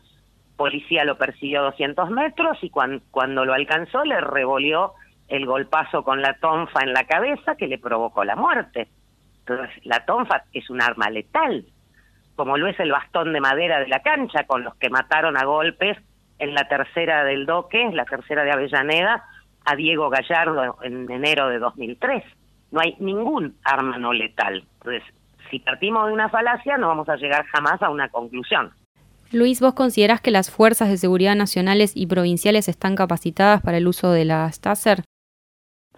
policía 0.56 1.04
lo 1.04 1.18
persiguió 1.18 1.64
200 1.64 2.12
metros 2.12 2.58
y 2.62 2.70
cuando 2.70 3.46
lo 3.46 3.54
alcanzó 3.54 4.04
le 4.04 4.22
revolvió 4.22 4.94
el 5.28 5.46
golpazo 5.46 6.04
con 6.04 6.22
la 6.22 6.36
tonfa 6.36 6.84
en 6.84 6.94
la 6.94 7.06
cabeza 7.06 7.56
que 7.56 7.68
le 7.68 7.80
provocó 7.80 8.24
la 8.24 8.36
muerte. 8.36 8.88
Entonces, 9.48 9.76
la 9.86 10.06
tonfa 10.06 10.44
es 10.54 10.70
un 10.70 10.82
arma 10.82 11.10
letal, 11.10 11.66
como 12.36 12.58
lo 12.58 12.68
es 12.68 12.80
el 12.80 12.92
bastón 12.92 13.32
de 13.32 13.40
madera 13.40 13.80
de 13.80 13.88
la 13.88 14.02
cancha 14.02 14.46
con 14.46 14.64
los 14.64 14.76
que 14.76 14.90
mataron 14.90 15.38
a 15.38 15.46
golpes 15.46 15.98
en 16.40 16.54
la 16.54 16.68
tercera 16.68 17.24
del 17.24 17.46
Doque, 17.46 17.90
la 17.94 18.06
tercera 18.06 18.44
de 18.44 18.52
Avellaneda, 18.52 19.24
a 19.64 19.76
Diego 19.76 20.10
Gallardo 20.10 20.78
en 20.82 21.10
enero 21.10 21.50
de 21.50 21.60
2003. 21.60 22.24
No 22.72 22.82
hay 22.82 22.96
ningún 23.00 23.56
arma 23.64 23.98
no 23.98 24.14
letal. 24.14 24.66
Entonces, 24.80 25.04
si 25.50 25.60
partimos 25.60 26.08
de 26.08 26.14
una 26.14 26.30
falacia, 26.30 26.78
no 26.78 26.88
vamos 26.88 27.08
a 27.08 27.16
llegar 27.16 27.46
jamás 27.46 27.82
a 27.82 27.90
una 27.90 28.10
conclusión. 28.10 28.72
Luis, 29.32 29.62
¿vos 29.62 29.74
considerás 29.74 30.22
que 30.22 30.32
las 30.32 30.52
fuerzas 30.52 30.90
de 30.90 30.98
seguridad 30.98 31.36
nacionales 31.36 31.94
y 31.96 32.08
provinciales 32.08 32.68
están 32.68 32.96
capacitadas 32.96 33.62
para 33.62 33.78
el 33.78 33.88
uso 33.88 34.12
de 34.12 34.26
las 34.26 34.60
TASER? 34.60 35.04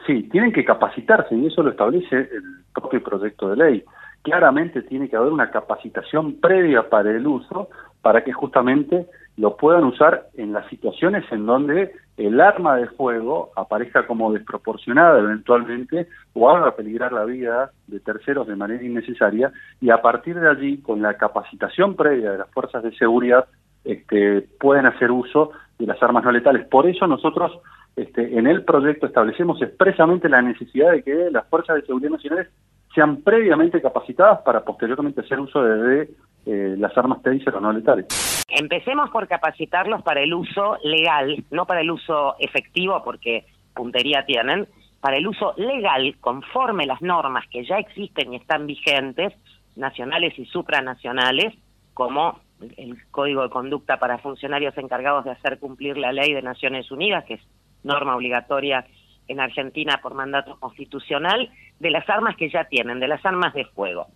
Sí, 0.07 0.23
tienen 0.31 0.53
que 0.53 0.63
capacitarse 0.63 1.35
y 1.35 1.47
eso 1.47 1.61
lo 1.61 1.71
establece 1.71 2.15
el 2.15 2.63
propio 2.73 3.03
proyecto 3.03 3.49
de 3.49 3.57
ley. 3.57 3.83
Claramente 4.21 4.81
tiene 4.83 5.09
que 5.09 5.17
haber 5.17 5.33
una 5.33 5.51
capacitación 5.51 6.39
previa 6.39 6.89
para 6.89 7.11
el 7.11 7.27
uso 7.27 7.67
para 8.01 8.23
que 8.23 8.31
justamente 8.31 9.05
lo 9.35 9.57
puedan 9.57 9.83
usar 9.83 10.27
en 10.35 10.53
las 10.53 10.65
situaciones 10.69 11.25
en 11.29 11.45
donde 11.45 11.91
el 12.15 12.39
arma 12.39 12.77
de 12.77 12.87
fuego 12.87 13.51
aparezca 13.57 14.07
como 14.07 14.31
desproporcionada 14.31 15.19
eventualmente 15.19 16.07
o 16.33 16.49
haga 16.49 16.75
peligrar 16.75 17.11
la 17.11 17.25
vida 17.25 17.71
de 17.87 17.99
terceros 17.99 18.47
de 18.47 18.55
manera 18.55 18.83
innecesaria 18.83 19.51
y 19.81 19.89
a 19.89 20.01
partir 20.01 20.39
de 20.39 20.49
allí, 20.49 20.77
con 20.77 21.01
la 21.01 21.15
capacitación 21.15 21.95
previa 21.95 22.31
de 22.31 22.37
las 22.37 22.49
fuerzas 22.51 22.81
de 22.81 22.95
seguridad, 22.95 23.45
este, 23.83 24.41
pueden 24.59 24.85
hacer 24.85 25.11
uso 25.11 25.51
de 25.77 25.85
las 25.85 26.01
armas 26.01 26.23
no 26.23 26.31
letales. 26.31 26.65
Por 26.67 26.87
eso 26.87 27.07
nosotros 27.07 27.59
este, 27.97 28.37
en 28.37 28.45
el 28.45 28.63
proyecto 28.63 29.07
establecemos 29.07 29.59
expresamente 29.59 30.29
la 30.29 30.43
necesidad 30.43 30.91
de 30.91 31.01
que 31.01 31.31
las 31.31 31.47
fuerzas 31.47 31.77
de 31.77 31.81
seguridad 31.81 32.11
nacionales 32.11 32.47
sean 32.93 33.23
previamente 33.23 33.81
capacitadas 33.81 34.41
para 34.43 34.63
posteriormente 34.63 35.21
hacer 35.21 35.39
uso 35.39 35.63
de, 35.63 36.07
eh, 36.45 36.75
las 36.77 36.95
armas 36.95 37.23
taser 37.23 37.55
o 37.55 37.59
no 37.59 37.73
letales. 37.73 38.05
Empecemos 38.49 39.09
por 39.09 39.27
capacitarlos 39.27 40.03
para 40.03 40.21
el 40.21 40.31
uso 40.35 40.77
legal, 40.83 41.43
no 41.49 41.65
para 41.65 41.81
el 41.81 41.89
uso 41.89 42.35
efectivo, 42.37 43.01
porque 43.03 43.45
puntería 43.73 44.23
tienen, 44.27 44.67
para 45.01 45.17
el 45.17 45.27
uso 45.27 45.55
legal, 45.57 46.15
conforme 46.21 46.85
las 46.85 47.01
normas 47.01 47.45
que 47.49 47.65
ya 47.65 47.77
existen 47.77 48.33
y 48.33 48.35
están 48.35 48.67
vigentes, 48.67 49.33
nacionales 49.75 50.37
y 50.37 50.45
supranacionales, 50.45 51.55
como 51.95 52.39
el 52.77 52.97
Código 53.09 53.41
de 53.41 53.49
Conducta 53.49 53.97
para 53.97 54.19
Funcionarios 54.19 54.77
encargados 54.77 55.25
de 55.25 55.31
hacer 55.31 55.57
cumplir 55.57 55.97
la 55.97 56.11
ley 56.11 56.33
de 56.33 56.43
Naciones 56.43 56.91
Unidas, 56.91 57.25
que 57.25 57.35
es 57.35 57.41
norma 57.83 58.15
obligatoria 58.15 58.85
en 59.27 59.39
Argentina 59.39 59.99
por 60.01 60.13
mandato 60.13 60.59
constitucional, 60.59 61.49
de 61.79 61.91
las 61.91 62.09
armas 62.09 62.35
que 62.35 62.49
ya 62.49 62.65
tienen, 62.65 62.99
de 62.99 63.07
las 63.07 63.25
armas 63.25 63.53
de 63.53 63.65
fuego. 63.65 64.07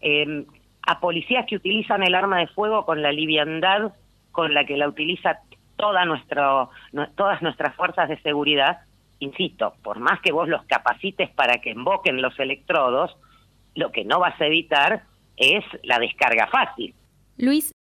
Em, 0.00 0.46
a 0.82 1.00
policías 1.00 1.46
que 1.46 1.56
utilizan 1.56 2.02
el 2.02 2.14
arma 2.14 2.38
de 2.38 2.46
fuego 2.48 2.84
con 2.84 3.02
la 3.02 3.12
liviandad 3.12 3.92
con 4.32 4.54
la 4.54 4.64
que 4.64 4.76
la 4.76 4.88
utiliza 4.88 5.40
toda 5.76 6.04
nuestro, 6.04 6.70
todas 7.14 7.42
nuestras 7.42 7.74
fuerzas 7.74 8.08
de 8.08 8.20
seguridad, 8.20 8.80
insisto, 9.18 9.74
por 9.82 9.98
más 9.98 10.20
que 10.20 10.32
vos 10.32 10.48
los 10.48 10.64
capacites 10.64 11.30
para 11.30 11.58
que 11.58 11.70
invoquen 11.70 12.20
los 12.20 12.38
electrodos, 12.38 13.16
lo 13.74 13.90
que 13.92 14.04
no 14.04 14.18
vas 14.18 14.38
a 14.40 14.46
evitar 14.46 15.04
es 15.36 15.64
la 15.82 15.98
descarga 15.98 16.46
fácil. 16.48 16.94
Luis, 17.38 17.72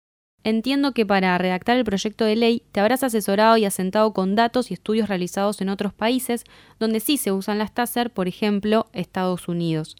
Entiendo 0.46 0.92
que 0.92 1.08
para 1.08 1.36
redactar 1.40 1.76
el 1.76 1.84
proyecto 1.84 2.24
de 2.24 2.36
ley 2.36 2.62
te 2.72 2.80
habrás 2.80 3.04
asesorado 3.04 3.58
y 3.58 3.66
asentado 3.66 4.14
con 4.14 4.36
datos 4.36 4.70
y 4.70 4.76
estudios 4.76 5.10
realizados 5.10 5.60
en 5.60 5.70
otros 5.70 5.92
países 5.92 6.44
donde 6.80 7.00
sí 7.00 7.18
se 7.18 7.32
usan 7.32 7.58
las 7.58 7.74
TASER, 7.74 8.12
por 8.12 8.28
ejemplo, 8.28 8.86
Estados 8.94 9.48
Unidos. 9.48 9.96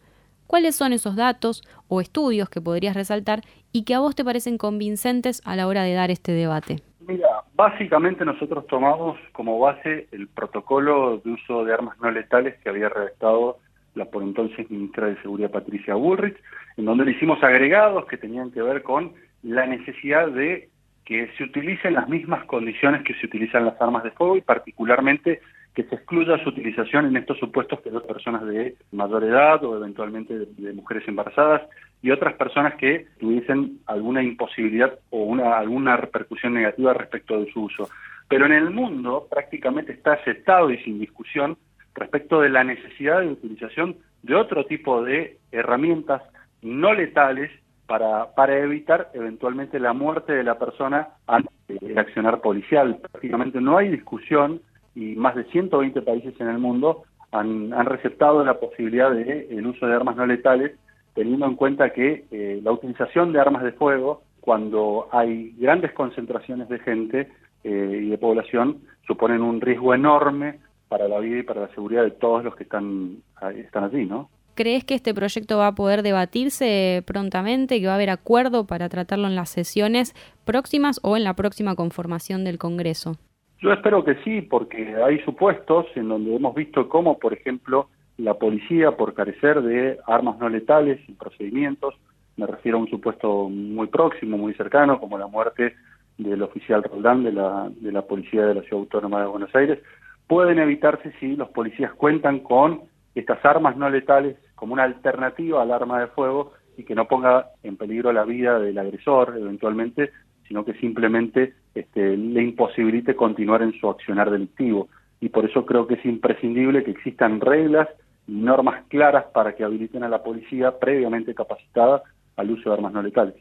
¿Cuáles 0.46 0.76
son 0.76 0.94
esos 0.94 1.16
datos 1.16 1.64
o 1.88 2.00
estudios 2.00 2.48
que 2.48 2.62
podrías 2.62 2.96
resaltar 2.96 3.42
y 3.72 3.86
que 3.86 3.96
a 3.96 4.00
vos 4.00 4.16
te 4.16 4.24
parecen 4.24 4.60
convincentes 4.60 5.42
a 5.46 5.56
la 5.56 5.66
hora 5.66 5.82
de 5.82 5.96
dar 5.96 6.12
este 6.12 6.32
debate? 6.32 6.76
Mira, 7.00 7.28
básicamente 7.56 8.24
nosotros 8.24 8.68
tomamos 8.68 9.18
como 9.32 9.58
base 9.58 10.08
el 10.12 10.28
protocolo 10.28 11.24
de 11.26 11.32
uso 11.32 11.66
de 11.66 11.74
armas 11.74 12.00
no 12.00 12.12
letales 12.12 12.54
que 12.62 12.70
había 12.70 12.90
redactado 12.90 13.58
la 13.96 14.06
por 14.06 14.22
entonces 14.22 14.70
ministra 14.70 15.08
de 15.08 15.20
Seguridad 15.24 15.50
Patricia 15.50 15.96
Bullrich, 15.96 16.38
en 16.78 16.86
donde 16.86 17.06
le 17.06 17.12
hicimos 17.14 17.42
agregados 17.42 18.06
que 18.06 18.18
tenían 18.18 18.52
que 18.52 18.62
ver 18.62 18.84
con 18.84 19.14
la 19.46 19.66
necesidad 19.68 20.28
de 20.30 20.70
que 21.06 21.30
se 21.38 21.44
utilicen 21.44 21.94
las 21.94 22.10
mismas 22.10 22.46
condiciones 22.46 23.04
que 23.04 23.14
se 23.14 23.28
utilizan 23.28 23.64
las 23.64 23.80
armas 23.80 24.04
de 24.04 24.12
fuego 24.12 24.36
y 24.38 24.42
particularmente 24.42 25.40
que 25.76 25.84
se 25.84 25.96
excluya 25.96 26.42
su 26.42 26.50
utilización 26.50 27.06
en 27.06 27.18
estos 27.18 27.38
supuestos 27.38 27.80
que 27.82 27.92
dos 27.92 28.04
personas 28.04 28.44
de 28.46 28.76
mayor 28.92 29.24
edad 29.24 29.64
o 29.64 29.78
eventualmente 29.78 30.34
de, 30.34 30.74
mujeres 30.74 31.08
embarazadas 31.08 31.62
y 32.02 32.10
otras 32.10 32.34
personas 32.36 32.76
que 32.76 33.06
tuviesen 33.20 33.82
alguna 33.86 34.24
imposibilidad 34.24 34.98
o 35.12 35.24
una, 35.24 35.58
alguna 35.58 35.96
repercusión 35.96 36.54
negativa 36.56 36.94
respecto 36.94 37.40
de 37.40 37.52
su 37.52 37.66
uso. 37.66 37.90
Pero 38.28 38.48
en 38.48 38.54
el 38.54 38.72
mundo 38.72 39.28
prácticamente 39.30 39.92
está 39.92 40.14
aceptado 40.14 40.72
y 40.72 40.78
sin 40.80 40.98
discusión 40.98 41.58
respecto 41.94 42.42
de 42.42 42.50
la 42.50 42.64
necesidad 42.64 43.22
de 43.22 43.28
utilización 43.28 43.98
de 44.24 44.34
otro 44.34 44.66
tipo 44.66 45.04
de 45.04 45.38
herramientas 45.52 46.24
no 46.64 46.94
letales 46.94 47.52
para, 47.88 48.34
para 48.34 48.58
evitar 48.58 49.12
eventualmente 49.14 49.80
la 49.80 49.94
muerte 49.94 50.34
de 50.34 50.44
la 50.44 50.58
persona 50.58 51.10
antes 51.28 51.52
del 51.68 51.98
accionar 51.98 52.42
policial. 52.42 52.98
Prácticamente 53.12 53.62
no 53.62 53.78
hay 53.78 53.90
discusión 53.90 54.62
y 54.96 55.16
más 55.16 55.36
de 55.36 55.44
120 55.46 56.02
países 56.02 56.34
en 56.40 56.50
el 56.50 56.58
mundo 56.58 57.04
han, 57.32 57.74
han 57.74 57.86
receptado 57.86 58.44
la 58.44 58.60
posibilidad 58.60 59.12
de 59.12 59.48
el 59.52 59.68
uso 59.68 59.86
de 59.86 59.96
armas 59.96 60.16
no 60.16 60.26
letales, 60.26 60.74
teniendo 61.14 61.46
en 61.46 61.56
cuenta 61.56 61.92
que 61.92 62.26
eh, 62.32 62.60
la 62.64 62.72
utilización 62.72 63.34
de 63.34 63.40
armas 63.40 63.64
de 63.64 63.74
fuego, 63.74 64.24
cuando 64.40 65.08
hay 65.12 65.54
grandes 65.58 65.92
concentraciones 65.94 66.70
de 66.70 66.80
gente 66.80 67.30
eh, 67.64 68.02
y 68.04 68.10
de 68.10 68.18
población, 68.18 68.82
suponen 69.06 69.42
un 69.42 69.62
riesgo 69.62 69.94
enorme 69.94 70.60
para 70.88 71.08
la 71.08 71.20
vida 71.20 71.40
y 71.40 71.44
para 71.44 71.62
la 71.62 71.68
seguridad 71.70 72.04
de 72.04 72.12
todos 72.12 72.44
los 72.44 72.56
que 72.56 72.64
están, 72.64 73.18
están 73.56 73.86
allí, 73.86 74.06
¿no? 74.06 74.30
¿Crees 74.56 74.86
que 74.86 74.94
este 74.94 75.14
proyecto 75.14 75.58
va 75.58 75.68
a 75.68 75.76
poder 75.76 76.02
debatirse 76.02 77.04
prontamente, 77.06 77.82
que 77.82 77.88
va 77.88 77.92
a 77.92 77.96
haber 77.96 78.10
acuerdo 78.10 78.66
para 78.66 78.88
tratarlo 78.88 79.28
en 79.28 79.36
las 79.36 79.50
sesiones 79.50 80.14
próximas 80.46 81.02
o 81.04 81.18
en 81.18 81.26
la 81.26 81.34
próxima 81.34 81.76
conformación 81.76 82.46
del 82.46 82.58
Congreso? 82.58 83.18
Yo 83.60 83.74
espero 83.74 84.06
que 84.06 84.16
sí, 84.24 84.42
porque 84.42 84.96
hay 84.96 85.20
supuestos 85.26 85.88
en 85.96 86.08
donde 86.08 86.34
hemos 86.34 86.56
visto 86.56 86.88
cómo, 86.88 87.20
por 87.20 87.34
ejemplo, 87.34 87.90
la 88.18 88.36
policía, 88.36 88.92
por 88.92 89.14
carecer 89.14 89.62
de 89.62 90.00
armas 90.08 90.40
no 90.40 90.48
letales 90.48 91.02
y 91.10 91.12
procedimientos, 91.12 91.94
me 92.38 92.48
refiero 92.48 92.78
a 92.78 92.82
un 92.82 92.90
supuesto 92.90 93.50
muy 93.50 93.88
próximo, 93.88 94.38
muy 94.38 94.54
cercano, 94.54 95.02
como 95.02 95.18
la 95.18 95.28
muerte 95.28 95.76
del 96.18 96.42
oficial 96.42 96.82
Roldán 96.82 97.26
de 97.26 97.34
la, 97.34 97.70
de 97.76 97.92
la 97.92 98.04
Policía 98.04 98.46
de 98.46 98.56
la 98.56 98.62
Ciudad 98.62 98.84
Autónoma 98.84 99.20
de 99.20 99.28
Buenos 99.28 99.54
Aires, 99.54 99.80
pueden 100.28 100.60
evitarse 100.60 101.12
si 101.20 101.36
los 101.36 101.50
policías 101.50 101.94
cuentan 101.94 102.40
con 102.40 102.84
estas 103.16 103.44
armas 103.44 103.76
no 103.76 103.90
letales 103.90 104.38
como 104.56 104.74
una 104.74 104.84
alternativa 104.84 105.62
al 105.62 105.72
arma 105.72 106.00
de 106.00 106.08
fuego 106.08 106.54
y 106.78 106.84
que 106.84 106.96
no 106.96 107.08
ponga 107.08 107.52
en 107.64 107.78
peligro 107.78 108.12
la 108.12 108.24
vida 108.24 108.60
del 108.60 108.78
agresor 108.78 109.36
eventualmente, 109.38 110.12
sino 110.48 110.66
que 110.66 110.74
simplemente 110.76 111.54
este, 111.74 112.18
le 112.18 112.44
imposibilite 112.44 113.16
continuar 113.16 113.62
en 113.62 113.74
su 113.80 113.90
accionar 113.90 114.30
delictivo. 114.30 114.90
Y 115.22 115.30
por 115.30 115.46
eso 115.46 115.66
creo 115.66 115.88
que 115.88 115.96
es 115.96 116.06
imprescindible 116.06 116.84
que 116.84 116.92
existan 116.92 117.40
reglas 117.40 117.88
y 118.28 118.34
normas 118.34 118.84
claras 118.90 119.26
para 119.34 119.56
que 119.56 119.64
habiliten 119.64 120.04
a 120.04 120.10
la 120.10 120.24
policía 120.24 120.78
previamente 120.80 121.34
capacitada 121.34 122.04
al 122.36 122.52
uso 122.52 122.70
de 122.70 122.76
armas 122.76 122.94
no 122.94 123.02
letales. 123.02 123.36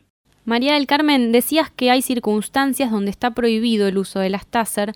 María 0.44 0.74
del 0.74 0.86
Carmen, 0.86 1.32
decías 1.32 1.70
que 1.70 1.90
hay 1.90 2.02
circunstancias 2.02 2.90
donde 2.90 3.10
está 3.10 3.30
prohibido 3.30 3.88
el 3.88 3.96
uso 3.96 4.20
de 4.20 4.28
las 4.28 4.46
TASER, 4.46 4.92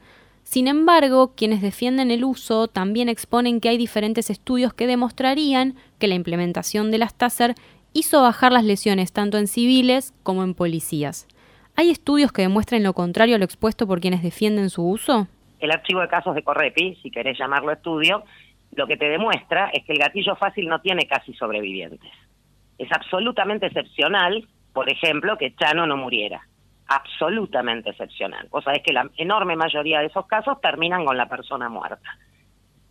sin 0.49 0.67
embargo, 0.67 1.35
quienes 1.37 1.61
defienden 1.61 2.11
el 2.11 2.25
uso 2.25 2.69
también 2.69 3.11
exponen 3.11 3.61
que 3.61 3.69
hay 3.69 3.77
diferentes 3.77 4.31
estudios 4.31 4.73
que 4.73 4.87
demostrarían 4.87 5.75
que 5.99 6.07
la 6.07 6.15
implementación 6.15 6.91
de 6.91 6.97
las 6.97 7.15
TASER 7.15 7.55
hizo 7.93 8.23
bajar 8.23 8.53
las 8.53 8.65
lesiones 8.65 9.13
tanto 9.13 9.37
en 9.37 9.47
civiles 9.47 10.15
como 10.23 10.43
en 10.45 10.55
policías. 10.55 11.29
¿Hay 11.77 11.91
estudios 11.91 12.33
que 12.33 12.41
demuestren 12.41 12.83
lo 12.83 12.95
contrario 12.95 13.37
a 13.37 13.39
lo 13.39 13.45
expuesto 13.45 13.87
por 13.87 14.01
quienes 14.01 14.23
defienden 14.23 14.71
su 14.71 14.89
uso? 14.89 15.29
El 15.61 15.71
archivo 15.71 16.01
de 16.01 16.09
casos 16.09 16.35
de 16.35 16.43
Correpi, 16.43 16.97
si 17.03 17.11
querés 17.11 17.39
llamarlo 17.39 17.71
estudio, 17.71 18.25
lo 18.75 18.87
que 18.87 18.97
te 18.97 19.11
demuestra 19.11 19.69
es 19.75 19.85
que 19.85 19.93
el 19.93 19.99
gatillo 19.99 20.35
fácil 20.35 20.67
no 20.67 20.81
tiene 20.81 21.07
casi 21.07 21.35
sobrevivientes. 21.35 22.11
Es 22.79 22.91
absolutamente 22.91 23.67
excepcional, 23.67 24.49
por 24.73 24.91
ejemplo, 24.91 25.37
que 25.37 25.55
Chano 25.57 25.87
no 25.87 25.99
muriera 25.99 26.48
absolutamente 26.89 27.91
excepcional. 27.91 28.49
Sea, 28.65 28.73
es 28.73 28.83
que 28.83 28.93
la 28.93 29.09
enorme 29.17 29.57
mayoría 29.57 30.01
de 30.01 30.07
esos 30.07 30.27
casos 30.27 30.61
terminan 30.61 31.05
con 31.05 31.17
la 31.17 31.29
persona 31.29 31.69
muerta. 31.69 32.19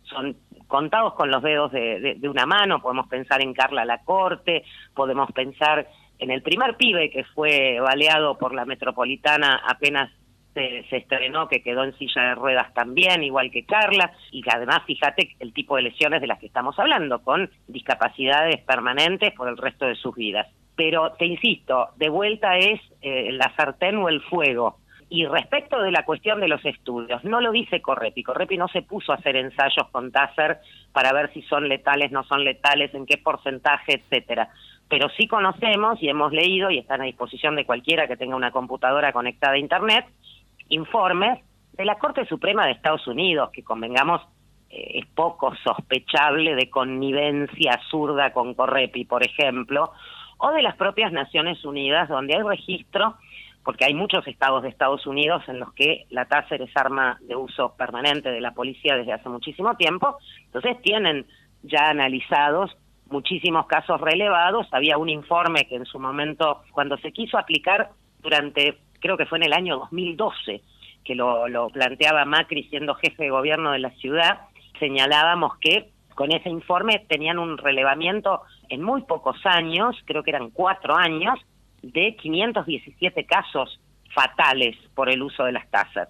Son 0.04 0.36
contados 0.66 1.14
con 1.14 1.30
los 1.30 1.42
dedos 1.42 1.72
de, 1.72 2.18
una 2.22 2.46
mano, 2.46 2.80
podemos 2.80 3.08
pensar 3.08 3.42
en 3.42 3.52
Carla 3.52 3.84
Lacorte, 3.84 4.64
podemos 4.94 5.30
pensar 5.32 5.86
en 6.18 6.30
el 6.30 6.42
primer 6.42 6.76
pibe 6.76 7.10
que 7.10 7.24
fue 7.24 7.78
baleado 7.80 8.38
por 8.38 8.54
la 8.54 8.64
metropolitana 8.64 9.60
apenas 9.66 10.10
se, 10.54 10.84
se, 10.88 10.96
estrenó, 10.96 11.48
que 11.48 11.62
quedó 11.62 11.84
en 11.84 11.96
silla 11.98 12.22
de 12.22 12.34
ruedas 12.34 12.72
también, 12.74 13.22
igual 13.22 13.50
que 13.50 13.64
Carla, 13.64 14.12
y 14.32 14.42
que 14.42 14.50
además 14.52 14.80
fíjate 14.86 15.36
el 15.38 15.52
tipo 15.52 15.76
de 15.76 15.82
lesiones 15.82 16.20
de 16.20 16.26
las 16.26 16.38
que 16.38 16.46
estamos 16.46 16.78
hablando, 16.78 17.22
con 17.22 17.50
discapacidades 17.66 18.60
permanentes 18.62 19.32
por 19.34 19.48
el 19.48 19.56
resto 19.56 19.86
de 19.86 19.94
sus 19.94 20.14
vidas 20.14 20.48
pero 20.78 21.10
te 21.18 21.26
insisto, 21.26 21.88
de 21.96 22.08
vuelta 22.08 22.56
es 22.56 22.80
eh, 23.02 23.32
la 23.32 23.52
sartén 23.56 23.96
o 23.96 24.08
el 24.08 24.22
fuego. 24.22 24.76
Y 25.10 25.26
respecto 25.26 25.82
de 25.82 25.90
la 25.90 26.04
cuestión 26.04 26.38
de 26.38 26.46
los 26.46 26.64
estudios, 26.64 27.24
no 27.24 27.40
lo 27.40 27.50
dice 27.50 27.82
Correpi. 27.82 28.22
Correpi 28.22 28.56
no 28.56 28.68
se 28.68 28.82
puso 28.82 29.10
a 29.10 29.16
hacer 29.16 29.34
ensayos 29.34 29.88
con 29.90 30.12
Taser 30.12 30.58
para 30.92 31.12
ver 31.12 31.32
si 31.32 31.42
son 31.42 31.68
letales, 31.68 32.12
no 32.12 32.22
son 32.22 32.44
letales, 32.44 32.94
en 32.94 33.06
qué 33.06 33.18
porcentaje, 33.18 33.94
etcétera. 33.94 34.50
Pero 34.88 35.08
sí 35.16 35.26
conocemos 35.26 36.00
y 36.00 36.08
hemos 36.08 36.32
leído, 36.32 36.70
y 36.70 36.78
están 36.78 37.00
a 37.00 37.06
disposición 37.06 37.56
de 37.56 37.66
cualquiera 37.66 38.06
que 38.06 38.16
tenga 38.16 38.36
una 38.36 38.52
computadora 38.52 39.12
conectada 39.12 39.54
a 39.54 39.58
Internet, 39.58 40.06
informes 40.68 41.40
de 41.72 41.84
la 41.86 41.96
Corte 41.96 42.24
Suprema 42.26 42.66
de 42.66 42.72
Estados 42.72 43.04
Unidos, 43.08 43.50
que 43.52 43.64
convengamos 43.64 44.22
eh, 44.70 45.00
es 45.00 45.06
poco 45.06 45.52
sospechable 45.56 46.54
de 46.54 46.70
connivencia 46.70 47.72
absurda 47.72 48.32
con 48.32 48.54
Correpi, 48.54 49.06
por 49.06 49.26
ejemplo, 49.26 49.92
o 50.38 50.50
de 50.52 50.62
las 50.62 50.76
propias 50.76 51.12
Naciones 51.12 51.64
Unidas, 51.64 52.08
donde 52.08 52.34
hay 52.34 52.42
registro, 52.42 53.16
porque 53.64 53.84
hay 53.84 53.94
muchos 53.94 54.26
estados 54.26 54.62
de 54.62 54.70
Estados 54.70 55.06
Unidos 55.06 55.42
en 55.48 55.58
los 55.60 55.72
que 55.74 56.06
la 56.10 56.24
Taser 56.24 56.62
es 56.62 56.74
arma 56.76 57.18
de 57.22 57.36
uso 57.36 57.74
permanente 57.76 58.30
de 58.30 58.40
la 58.40 58.52
policía 58.52 58.96
desde 58.96 59.12
hace 59.12 59.28
muchísimo 59.28 59.76
tiempo, 59.76 60.16
entonces 60.46 60.80
tienen 60.82 61.26
ya 61.62 61.90
analizados 61.90 62.76
muchísimos 63.10 63.66
casos 63.66 64.00
relevados, 64.00 64.66
había 64.72 64.98
un 64.98 65.08
informe 65.08 65.66
que 65.66 65.76
en 65.76 65.86
su 65.86 65.98
momento, 65.98 66.62
cuando 66.72 66.96
se 66.98 67.12
quiso 67.12 67.38
aplicar 67.38 67.90
durante, 68.20 68.78
creo 69.00 69.16
que 69.16 69.26
fue 69.26 69.38
en 69.38 69.44
el 69.44 69.52
año 69.52 69.78
2012, 69.78 70.62
que 71.04 71.14
lo, 71.14 71.48
lo 71.48 71.68
planteaba 71.68 72.24
Macri 72.24 72.64
siendo 72.64 72.94
jefe 72.94 73.24
de 73.24 73.30
gobierno 73.30 73.72
de 73.72 73.78
la 73.78 73.90
ciudad, 73.90 74.40
señalábamos 74.78 75.56
que 75.58 75.90
con 76.14 76.32
ese 76.32 76.50
informe 76.50 77.04
tenían 77.08 77.38
un 77.38 77.58
relevamiento 77.58 78.42
en 78.68 78.82
muy 78.82 79.02
pocos 79.02 79.38
años, 79.44 79.96
creo 80.04 80.22
que 80.22 80.30
eran 80.30 80.50
cuatro 80.50 80.94
años, 80.96 81.38
de 81.82 82.16
517 82.16 83.24
casos 83.24 83.80
fatales 84.14 84.76
por 84.94 85.08
el 85.08 85.22
uso 85.22 85.44
de 85.44 85.52
las 85.52 85.68
tasas, 85.70 86.08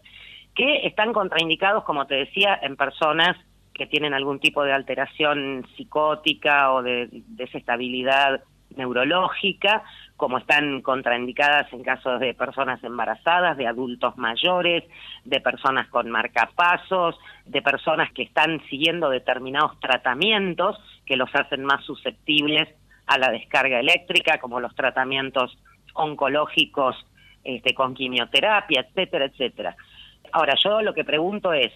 que 0.54 0.86
están 0.86 1.12
contraindicados, 1.12 1.84
como 1.84 2.06
te 2.06 2.14
decía, 2.14 2.58
en 2.62 2.76
personas 2.76 3.36
que 3.74 3.86
tienen 3.86 4.14
algún 4.14 4.40
tipo 4.40 4.64
de 4.64 4.72
alteración 4.72 5.66
psicótica 5.76 6.72
o 6.72 6.82
de 6.82 7.08
desestabilidad 7.10 8.42
neurológica, 8.78 9.82
como 10.16 10.38
están 10.38 10.80
contraindicadas 10.80 11.72
en 11.72 11.82
casos 11.82 12.18
de 12.20 12.34
personas 12.34 12.82
embarazadas, 12.82 13.56
de 13.56 13.66
adultos 13.66 14.16
mayores, 14.16 14.84
de 15.24 15.40
personas 15.40 15.88
con 15.88 16.10
marcapasos, 16.10 17.16
de 17.44 17.60
personas 17.60 18.10
que 18.12 18.22
están 18.22 18.60
siguiendo 18.70 19.10
determinados 19.10 19.78
tratamientos 19.80 20.78
que 21.04 21.16
los 21.16 21.28
hacen 21.34 21.64
más 21.64 21.84
susceptibles 21.84 22.68
a 23.06 23.18
la 23.18 23.30
descarga 23.30 23.80
eléctrica, 23.80 24.38
como 24.38 24.60
los 24.60 24.74
tratamientos 24.74 25.58
oncológicos 25.94 26.96
este, 27.44 27.74
con 27.74 27.94
quimioterapia, 27.94 28.86
etcétera, 28.88 29.26
etcétera. 29.26 29.76
Ahora, 30.32 30.54
yo 30.62 30.82
lo 30.82 30.94
que 30.94 31.04
pregunto 31.04 31.52
es, 31.52 31.72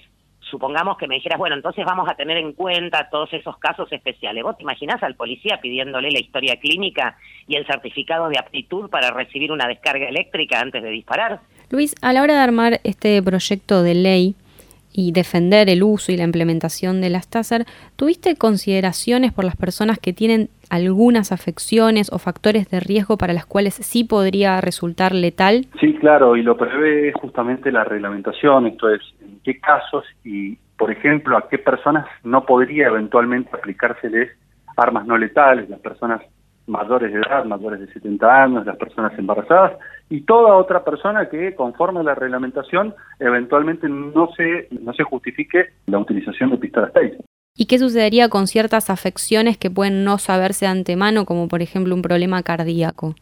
supongamos 0.52 0.98
que 0.98 1.08
me 1.08 1.14
dijeras, 1.14 1.38
bueno, 1.38 1.56
entonces 1.56 1.82
vamos 1.86 2.06
a 2.08 2.14
tener 2.14 2.36
en 2.36 2.52
cuenta 2.52 3.08
todos 3.10 3.32
esos 3.32 3.56
casos 3.56 3.90
especiales. 3.90 4.44
¿Vos 4.44 4.58
te 4.58 4.62
imaginás 4.62 5.02
al 5.02 5.16
policía 5.16 5.58
pidiéndole 5.62 6.10
la 6.10 6.20
historia 6.20 6.56
clínica 6.56 7.16
y 7.48 7.56
el 7.56 7.66
certificado 7.66 8.28
de 8.28 8.38
aptitud 8.38 8.90
para 8.90 9.10
recibir 9.10 9.50
una 9.50 9.66
descarga 9.66 10.06
eléctrica 10.06 10.60
antes 10.60 10.82
de 10.82 10.90
disparar? 10.90 11.40
Luis, 11.70 11.94
a 12.02 12.12
la 12.12 12.22
hora 12.22 12.34
de 12.34 12.40
armar 12.40 12.80
este 12.84 13.22
proyecto 13.22 13.82
de 13.82 13.94
ley, 13.94 14.34
y 14.92 15.12
defender 15.12 15.68
el 15.68 15.83
uso 15.83 16.12
y 16.12 16.16
la 16.16 16.24
implementación 16.24 17.00
de 17.00 17.11
las 17.11 17.28
TASER, 17.28 17.64
¿tuviste 17.96 18.37
consideraciones 18.37 19.33
por 19.33 19.44
las 19.44 19.57
personas 19.57 19.98
que 19.98 20.12
tienen 20.12 20.48
algunas 20.70 21.33
afecciones 21.33 22.11
o 22.12 22.18
factores 22.18 22.68
de 22.70 22.81
riesgo 22.81 23.16
para 23.16 23.33
las 23.33 23.46
cuales 23.46 23.74
sí 23.74 24.05
podría 24.05 24.61
resultar 24.61 25.14
letal? 25.14 25.66
Sí, 25.81 25.94
claro, 25.94 26.37
y 26.37 26.42
lo 26.42 26.57
prevé 26.57 27.12
justamente 27.12 27.72
la 27.72 27.85
reglamentación, 27.85 28.66
esto 28.66 28.88
es, 28.90 29.00
en 29.20 29.40
qué 29.44 29.59
casos 29.59 30.05
y, 30.24 30.57
por 30.76 30.90
ejemplo, 30.90 31.37
a 31.37 31.48
qué 31.48 31.59
personas 31.59 32.07
no 32.24 32.44
podría 32.44 32.88
eventualmente 32.88 33.50
aplicárseles 33.52 34.31
armas 34.76 35.07
no 35.07 35.18
letales, 35.18 35.68
las 35.68 35.81
personas 35.81 36.22
mayores 36.66 37.12
de 37.12 37.18
edad, 37.18 37.44
mayores 37.44 37.81
de 37.81 37.92
70 37.92 38.42
años, 38.44 38.66
las 38.66 38.77
personas 38.77 39.16
embarazadas 39.18 39.72
y 40.09 40.22
toda 40.22 40.57
otra 40.57 40.85
persona 40.85 41.29
que 41.29 41.55
conforme 41.55 42.01
a 42.01 42.03
la 42.05 42.14
reglamentación 42.14 42.94
eventualmente 43.18 43.88
no 43.88 44.29
se 44.37 44.68
no 44.70 44.92
se 44.92 45.03
justifique 45.05 45.70
la 45.87 45.98
utilización 45.98 46.51
de 46.51 46.59
pistolas 46.59 46.92
Taser. 46.92 47.25
¿Y 47.55 47.66
qué 47.66 47.79
sucedería 47.79 48.29
con 48.29 48.46
ciertas 48.46 48.88
afecciones 48.88 49.59
que 49.59 49.70
pueden 49.70 50.05
no 50.05 50.18
saberse 50.18 50.64
de 50.64 50.70
antemano, 50.70 51.27
como 51.27 51.48
por 51.48 51.61
ejemplo 51.61 51.94
un 51.94 52.03
problema 52.03 52.42
cardíaco? 52.42 53.14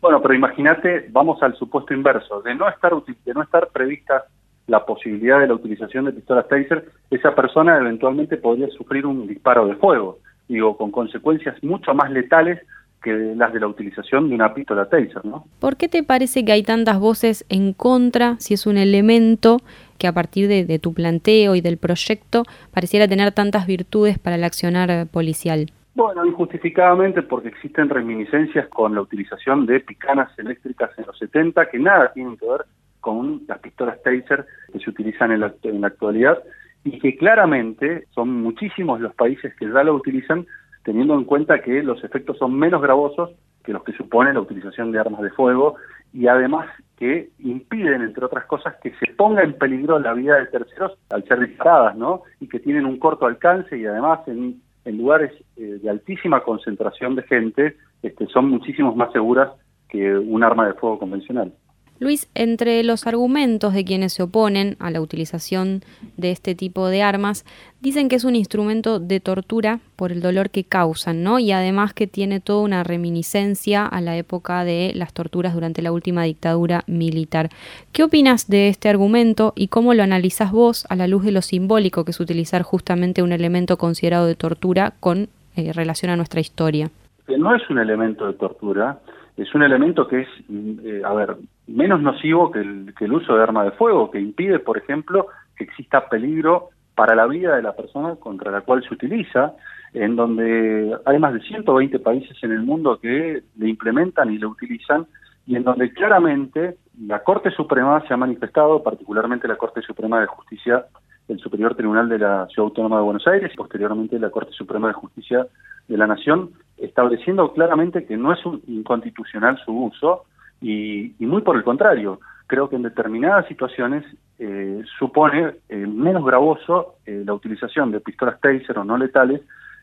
Bueno, 0.00 0.20
pero 0.22 0.34
imagínate, 0.34 1.06
vamos 1.10 1.42
al 1.42 1.56
supuesto 1.56 1.94
inverso, 1.94 2.42
de 2.42 2.54
no 2.54 2.68
estar 2.68 2.92
de 2.92 3.34
no 3.34 3.42
estar 3.42 3.68
prevista 3.68 4.24
la 4.66 4.84
posibilidad 4.84 5.40
de 5.40 5.48
la 5.48 5.54
utilización 5.54 6.06
de 6.06 6.12
pistolas 6.12 6.48
Taser, 6.48 6.86
esa 7.10 7.34
persona 7.34 7.76
eventualmente 7.78 8.36
podría 8.36 8.68
sufrir 8.68 9.06
un 9.06 9.26
disparo 9.26 9.66
de 9.66 9.74
fuego 9.76 10.18
digo, 10.48 10.76
con 10.76 10.90
consecuencias 10.90 11.62
mucho 11.62 11.94
más 11.94 12.10
letales 12.10 12.60
que 13.04 13.12
las 13.36 13.52
de 13.52 13.60
la 13.60 13.68
utilización 13.68 14.30
de 14.30 14.34
una 14.34 14.54
pistola 14.54 14.88
taser, 14.88 15.24
¿no? 15.24 15.44
¿Por 15.60 15.76
qué 15.76 15.88
te 15.88 16.02
parece 16.02 16.44
que 16.44 16.52
hay 16.52 16.62
tantas 16.62 16.98
voces 16.98 17.44
en 17.50 17.74
contra 17.74 18.36
si 18.38 18.54
es 18.54 18.66
un 18.66 18.78
elemento 18.78 19.58
que 19.98 20.08
a 20.08 20.12
partir 20.12 20.48
de, 20.48 20.78
tu 20.78 20.94
planteo 20.94 21.54
y 21.54 21.60
del 21.60 21.76
proyecto 21.76 22.44
pareciera 22.72 23.06
tener 23.06 23.32
tantas 23.32 23.66
virtudes 23.66 24.18
para 24.18 24.36
el 24.36 24.44
accionar 24.44 25.06
policial? 25.08 25.70
Bueno, 25.94 26.26
injustificadamente 26.26 27.22
porque 27.22 27.48
existen 27.48 27.88
reminiscencias 27.88 28.66
con 28.68 28.94
la 28.94 29.02
utilización 29.02 29.66
de 29.66 29.80
picanas 29.80 30.36
eléctricas 30.38 30.90
en 30.98 31.04
los 31.06 31.16
70 31.18 31.70
que 31.70 31.78
nada 31.78 32.10
tienen 32.12 32.36
que 32.36 32.46
ver 32.48 32.64
con 33.00 33.42
las 33.46 33.58
pistolas 33.58 34.02
taser 34.02 34.46
que 34.72 34.80
se 34.80 34.90
utilizan 34.90 35.30
en 35.30 35.40
la, 35.40 35.54
en 35.62 35.82
la 35.82 35.88
actualidad 35.88 36.42
y 36.84 36.98
que 36.98 37.16
claramente 37.16 38.04
son 38.14 38.42
muchísimos 38.42 39.00
los 39.00 39.14
países 39.14 39.54
que 39.56 39.66
ya 39.66 39.82
lo 39.82 39.94
utilizan, 39.94 40.46
teniendo 40.84 41.14
en 41.14 41.24
cuenta 41.24 41.62
que 41.62 41.82
los 41.82 42.04
efectos 42.04 42.38
son 42.38 42.58
menos 42.58 42.82
gravosos 42.82 43.30
que 43.64 43.72
los 43.72 43.82
que 43.82 43.92
supone 43.92 44.32
la 44.32 44.40
utilización 44.40 44.92
de 44.92 45.00
armas 45.00 45.22
de 45.22 45.30
fuego 45.30 45.76
y 46.12 46.28
además 46.28 46.68
que 46.96 47.30
impiden, 47.38 48.02
entre 48.02 48.24
otras 48.24 48.44
cosas, 48.44 48.74
que 48.82 48.92
se 48.96 49.12
ponga 49.14 49.42
en 49.42 49.54
peligro 49.54 49.98
la 49.98 50.12
vida 50.12 50.36
de 50.36 50.46
terceros 50.46 50.96
al 51.10 51.24
ser 51.24 51.40
disparadas, 51.40 51.96
¿no? 51.96 52.22
Y 52.40 52.48
que 52.48 52.60
tienen 52.60 52.84
un 52.84 52.98
corto 52.98 53.26
alcance 53.26 53.76
y 53.76 53.86
además 53.86 54.20
en, 54.28 54.62
lugares 54.84 55.32
eh, 55.56 55.78
de 55.82 55.90
altísima 55.90 56.42
concentración 56.42 57.16
de 57.16 57.22
gente 57.22 57.76
este, 58.02 58.26
son 58.26 58.50
muchísimos 58.50 58.94
más 58.94 59.10
seguras 59.12 59.50
que 59.88 60.14
un 60.16 60.44
arma 60.44 60.66
de 60.66 60.74
fuego 60.74 60.98
convencional. 60.98 61.52
Luis, 62.00 62.28
entre 62.34 62.82
los 62.82 63.06
argumentos 63.06 63.72
de 63.72 63.84
quienes 63.84 64.14
se 64.14 64.24
oponen 64.24 64.76
a 64.80 64.90
la 64.90 65.00
utilización 65.00 65.82
de 66.16 66.32
este 66.32 66.56
tipo 66.56 66.88
de 66.88 67.02
armas, 67.02 67.44
dicen 67.80 68.08
que 68.08 68.16
es 68.16 68.24
un 68.24 68.34
instrumento 68.34 68.98
de 68.98 69.20
tortura 69.20 69.78
por 69.94 70.10
el 70.10 70.20
dolor 70.20 70.50
que 70.50 70.64
causan, 70.64 71.22
¿no? 71.22 71.38
Y 71.38 71.52
además 71.52 71.94
que 71.94 72.08
tiene 72.08 72.40
toda 72.40 72.62
una 72.62 72.82
reminiscencia 72.82 73.86
a 73.86 74.00
la 74.00 74.16
época 74.16 74.64
de 74.64 74.90
las 74.94 75.12
torturas 75.12 75.54
durante 75.54 75.82
la 75.82 75.92
última 75.92 76.24
dictadura 76.24 76.82
militar. 76.88 77.50
¿Qué 77.92 78.02
opinas 78.02 78.48
de 78.48 78.68
este 78.68 78.88
argumento 78.88 79.52
y 79.54 79.68
cómo 79.68 79.94
lo 79.94 80.02
analizas 80.02 80.50
vos 80.50 80.86
a 80.88 80.96
la 80.96 81.06
luz 81.06 81.24
de 81.24 81.32
lo 81.32 81.42
simbólico 81.42 82.04
que 82.04 82.10
es 82.10 82.18
utilizar 82.18 82.62
justamente 82.62 83.22
un 83.22 83.32
elemento 83.32 83.76
considerado 83.76 84.26
de 84.26 84.34
tortura 84.34 84.94
con 84.98 85.28
eh, 85.54 85.72
relación 85.72 86.10
a 86.10 86.16
nuestra 86.16 86.40
historia? 86.40 86.90
Que 87.26 87.38
no 87.38 87.54
es 87.54 87.62
un 87.70 87.78
elemento 87.78 88.26
de 88.26 88.34
tortura, 88.34 88.98
es 89.36 89.54
un 89.54 89.62
elemento 89.62 90.06
que 90.06 90.22
es, 90.22 90.28
eh, 90.48 91.02
a 91.04 91.12
ver, 91.12 91.36
menos 91.66 92.00
nocivo 92.00 92.50
que 92.50 92.60
el, 92.60 92.94
que 92.96 93.06
el 93.06 93.12
uso 93.12 93.36
de 93.36 93.42
arma 93.42 93.64
de 93.64 93.72
fuego, 93.72 94.10
que 94.10 94.20
impide, 94.20 94.58
por 94.58 94.78
ejemplo, 94.78 95.26
que 95.56 95.64
exista 95.64 96.08
peligro 96.08 96.70
para 96.94 97.14
la 97.14 97.26
vida 97.26 97.56
de 97.56 97.62
la 97.62 97.74
persona 97.74 98.14
contra 98.16 98.52
la 98.52 98.60
cual 98.60 98.84
se 98.86 98.94
utiliza, 98.94 99.54
en 99.92 100.16
donde 100.16 100.96
hay 101.04 101.18
más 101.18 101.34
de 101.34 101.40
120 101.40 101.98
países 101.98 102.36
en 102.42 102.52
el 102.52 102.62
mundo 102.62 102.98
que 103.00 103.42
le 103.56 103.68
implementan 103.68 104.32
y 104.32 104.38
le 104.38 104.46
utilizan, 104.46 105.06
y 105.46 105.56
en 105.56 105.64
donde 105.64 105.92
claramente 105.92 106.76
la 107.00 107.22
Corte 107.22 107.50
Suprema 107.50 108.02
se 108.06 108.14
ha 108.14 108.16
manifestado, 108.16 108.82
particularmente 108.82 109.48
la 109.48 109.56
Corte 109.56 109.82
Suprema 109.82 110.20
de 110.20 110.26
Justicia 110.26 110.86
el 111.28 111.38
Superior 111.38 111.74
Tribunal 111.74 112.08
de 112.08 112.18
la 112.18 112.46
Ciudad 112.48 112.68
Autónoma 112.68 112.96
de 112.96 113.02
Buenos 113.02 113.26
Aires 113.26 113.50
y 113.52 113.56
posteriormente 113.56 114.18
la 114.18 114.30
Corte 114.30 114.52
Suprema 114.52 114.88
de 114.88 114.94
Justicia 114.94 115.46
de 115.88 115.96
la 115.96 116.06
Nación, 116.06 116.50
estableciendo 116.76 117.52
claramente 117.52 118.04
que 118.04 118.16
no 118.16 118.32
es 118.32 118.44
un 118.44 118.62
inconstitucional 118.66 119.58
su 119.64 119.72
uso 119.72 120.24
y, 120.60 121.14
muy 121.20 121.42
por 121.42 121.56
el 121.56 121.64
contrario, 121.64 122.20
creo 122.46 122.68
que 122.68 122.76
en 122.76 122.82
determinadas 122.82 123.46
situaciones 123.46 124.04
eh, 124.38 124.82
supone 124.98 125.54
eh, 125.68 125.76
menos 125.76 126.24
gravoso 126.24 126.96
eh, 127.06 127.22
la 127.24 127.34
utilización 127.34 127.90
de 127.90 128.00
pistolas 128.00 128.40
taser 128.40 128.78
o 128.78 128.84
no 128.84 128.96
letales 128.96 129.42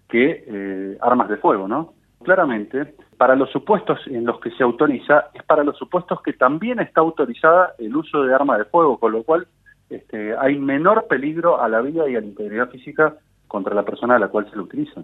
que 0.10 0.98
armas 1.00 1.30
de 1.30 1.38
fuego, 1.38 1.70
¿no? 1.70 1.94
Claramente, 2.22 2.96
para 3.16 3.34
los 3.36 3.50
supuestos 3.50 4.00
en 4.08 4.26
los 4.26 4.42
que 4.42 4.52
se 4.52 4.64
autoriza, 4.64 5.28
es 5.34 5.42
para 5.44 5.64
los 5.64 5.78
supuestos 5.78 6.22
que 6.22 6.34
también 6.34 6.80
está 6.80 7.00
autorizada 7.00 7.76
el 7.78 7.96
uso 7.96 8.24
de 8.24 8.34
arma 8.34 8.58
de 8.58 8.66
fuego, 8.66 9.00
con 9.00 9.14
lo 9.14 9.24
cual 9.24 9.48
este, 9.90 10.36
hay 10.38 10.58
menor 10.60 11.08
peligro 11.08 11.62
a 11.62 11.70
la 11.70 11.82
vida 11.82 12.10
y 12.10 12.16
a 12.16 12.20
la 12.20 12.26
integridad 12.26 12.70
física 12.70 13.16
contra 13.52 13.76
la 13.76 13.84
persona 13.84 14.16
a 14.16 14.20
la 14.20 14.30
cual 14.30 14.50
se 14.50 14.56
lo 14.56 14.64
utiliza. 14.64 15.02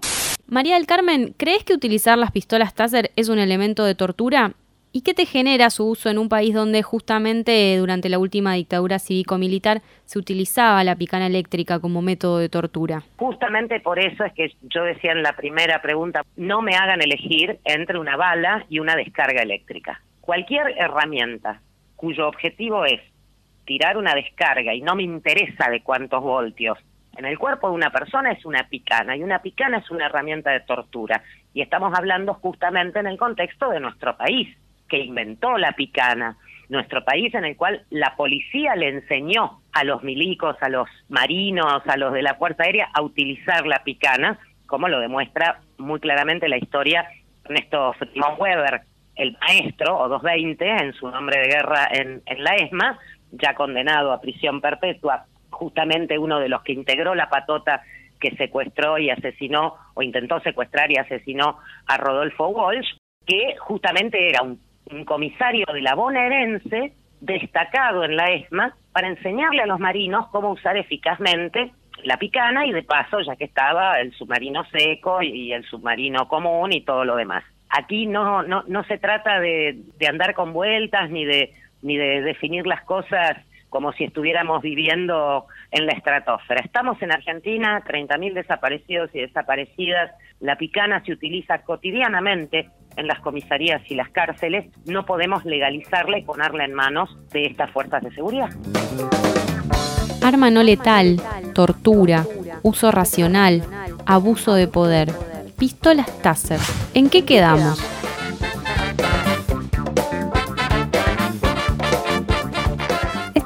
María 0.48 0.76
del 0.76 0.86
Carmen, 0.86 1.36
¿crees 1.36 1.66
que 1.66 1.74
utilizar 1.74 2.18
las 2.18 2.32
pistolas 2.32 2.74
Taser 2.74 3.12
es 3.18 3.28
un 3.28 3.40
elemento 3.40 3.84
de 3.84 3.94
tortura? 3.94 4.54
¿Y 4.94 5.02
qué 5.02 5.14
te 5.14 5.26
genera 5.26 5.70
su 5.70 5.86
uso 5.86 6.10
en 6.10 6.18
un 6.18 6.30
país 6.30 6.56
donde 6.56 6.82
justamente 6.82 7.76
durante 7.78 8.08
la 8.08 8.20
última 8.20 8.54
dictadura 8.54 9.00
cívico-militar 9.00 9.82
se 10.06 10.18
utilizaba 10.18 10.82
la 10.86 10.96
picana 10.96 11.28
eléctrica 11.28 11.82
como 11.82 12.02
método 12.02 12.40
de 12.40 12.48
tortura? 12.48 13.04
Justamente 13.18 13.82
por 13.82 14.00
eso 14.00 14.24
es 14.24 14.32
que 14.32 14.54
yo 14.62 14.84
decía 14.84 15.12
en 15.12 15.24
la 15.24 15.34
primera 15.34 15.82
pregunta, 15.82 16.22
no 16.38 16.62
me 16.62 16.76
hagan 16.76 17.02
elegir 17.02 17.60
entre 17.66 18.00
una 18.00 18.16
bala 18.16 18.66
y 18.70 18.80
una 18.80 18.96
descarga 18.96 19.42
eléctrica. 19.42 20.02
Cualquier 20.22 20.74
herramienta 20.78 21.60
cuyo 21.98 22.30
objetivo 22.30 22.86
es 22.86 23.02
tirar 23.66 23.98
una 23.98 24.16
descarga 24.16 24.74
y 24.74 24.80
no 24.80 24.96
me 24.96 25.04
interesa 25.04 25.70
de 25.70 25.82
cuántos 25.82 26.24
voltios, 26.24 26.78
en 27.18 27.26
el 27.26 27.38
cuerpo 27.38 27.70
de 27.70 27.76
una 27.76 27.90
persona 27.90 28.32
es 28.32 28.46
una 28.46 28.68
picana 28.70 29.16
y 29.18 29.24
una 29.24 29.40
picana 29.40 29.80
es 29.80 29.90
una 29.90 30.06
herramienta 30.06 30.52
de 30.52 30.60
tortura. 30.62 31.24
Y 31.54 31.62
estamos 31.62 31.98
hablando 31.98 32.36
justamente 32.36 33.00
en 33.00 33.08
el 33.08 33.18
contexto 33.18 33.70
de 33.70 33.80
nuestro 33.80 34.16
país, 34.16 34.56
que 34.88 35.00
inventó 35.00 35.58
la 35.58 35.74
picana. 35.74 36.38
nuestro 36.70 37.04
país 37.06 37.34
en 37.34 37.46
el 37.46 37.56
cual 37.56 37.86
la 37.90 38.16
policía 38.18 38.76
le 38.76 38.90
enseñó 38.90 39.62
a 39.72 39.86
los 39.86 40.04
milicos, 40.04 40.58
a 40.60 40.68
los 40.68 40.90
marinos, 41.08 41.82
a 41.88 41.96
los 41.96 42.12
de 42.12 42.22
la 42.22 42.36
Fuerza 42.36 42.64
Aérea 42.64 42.90
a 42.94 43.02
utilizar 43.02 43.66
la 43.66 43.84
picana, 43.84 44.38
como 44.66 44.90
lo 44.90 45.00
demuestra 45.00 45.62
muy 45.78 46.02
claramente 46.02 46.50
la 46.50 46.58
historia 46.58 47.08
Ernesto 47.46 47.96
Simón 48.14 48.36
Weber, 48.38 48.82
el 49.16 49.38
maestro, 49.40 49.98
o 49.98 50.10
220, 50.10 50.70
en 50.70 50.94
su 50.94 51.10
nombre 51.10 51.40
de 51.40 51.48
guerra 51.48 51.88
en, 51.92 52.22
en 52.26 52.44
la 52.44 52.56
ESMA, 52.56 53.00
ya 53.32 53.56
condenado 53.56 54.12
a 54.12 54.20
prisión 54.20 54.60
perpetua, 54.60 55.26
justamente 55.58 56.20
uno 56.20 56.40
de 56.40 56.50
los 56.50 56.62
que 56.62 56.74
integró 56.74 57.16
la 57.16 57.30
patota 57.30 57.82
que 58.20 58.36
secuestró 58.36 58.98
y 58.98 59.10
asesinó, 59.10 59.76
o 59.96 60.02
intentó 60.02 60.40
secuestrar 60.42 60.92
y 60.92 60.98
asesinó 60.98 61.58
a 61.88 61.98
Rodolfo 61.98 62.48
Walsh, 62.48 62.96
que 63.26 63.56
justamente 63.60 64.30
era 64.30 64.42
un, 64.44 64.60
comisario 65.06 65.66
de 65.74 65.82
la 65.82 65.96
bonaerense 65.96 66.94
destacado 67.20 68.06
en 68.06 68.16
la 68.16 68.28
ESMA 68.28 68.74
para 68.94 69.10
enseñarle 69.10 69.64
a 69.64 69.66
los 69.66 69.80
marinos 69.80 70.28
cómo 70.30 70.52
usar 70.52 70.78
eficazmente 70.78 71.74
la 72.06 72.16
picana 72.16 72.66
y 72.66 72.72
de 72.72 72.84
paso, 72.84 73.20
ya 73.20 73.36
que 73.36 73.44
estaba 73.44 74.00
el 74.00 74.14
submarino 74.14 74.64
seco 74.72 75.22
y 75.22 75.52
el 75.52 75.66
submarino 75.66 76.30
común 76.30 76.72
y 76.72 76.86
todo 76.86 77.04
lo 77.04 77.18
demás. 77.18 77.44
Aquí 77.70 78.06
no, 78.06 78.44
no, 78.44 78.64
no 78.66 78.84
se 78.86 78.98
trata 78.98 79.42
de, 79.42 79.76
de 79.98 80.08
andar 80.08 80.34
con 80.34 80.54
vueltas 80.54 81.10
ni 81.10 81.26
de, 81.26 81.54
ni 81.82 81.98
de 81.98 82.22
definir 82.22 82.66
las 82.66 82.84
cosas 82.86 83.38
como 83.70 83.92
si 83.94 84.06
estuviéramos 84.06 84.62
viviendo 84.62 85.46
en 85.72 85.86
la 85.86 85.94
estratosfera. 85.94 86.62
Estamos 86.62 87.02
en 87.02 87.12
Argentina, 87.12 87.84
30.000 87.86 88.34
desaparecidos 88.34 89.10
y 89.14 89.20
desaparecidas. 89.20 90.12
La 90.40 90.58
picana 90.58 91.04
se 91.06 91.12
utiliza 91.12 91.60
cotidianamente 91.60 92.70
en 92.96 93.08
las 93.08 93.20
comisarías 93.20 93.82
y 93.90 93.96
las 93.96 94.10
cárceles. 94.10 94.66
No 94.86 95.06
podemos 95.06 95.46
legalizarla 95.46 96.18
y 96.18 96.24
ponerla 96.24 96.66
en 96.66 96.74
manos 96.74 97.16
de 97.32 97.44
estas 97.44 97.72
fuerzas 97.72 98.04
de 98.04 98.12
seguridad. 98.12 98.50
Arma 100.24 100.50
no 100.50 100.64
letal, 100.64 101.22
tortura, 101.54 102.26
uso 102.64 102.92
racional, 102.92 103.64
abuso 104.06 104.56
de 104.56 104.68
poder, 104.68 105.10
pistolas 105.58 106.22
Taser. 106.22 106.60
¿En 106.94 107.10
qué 107.10 107.24
quedamos? 107.24 107.80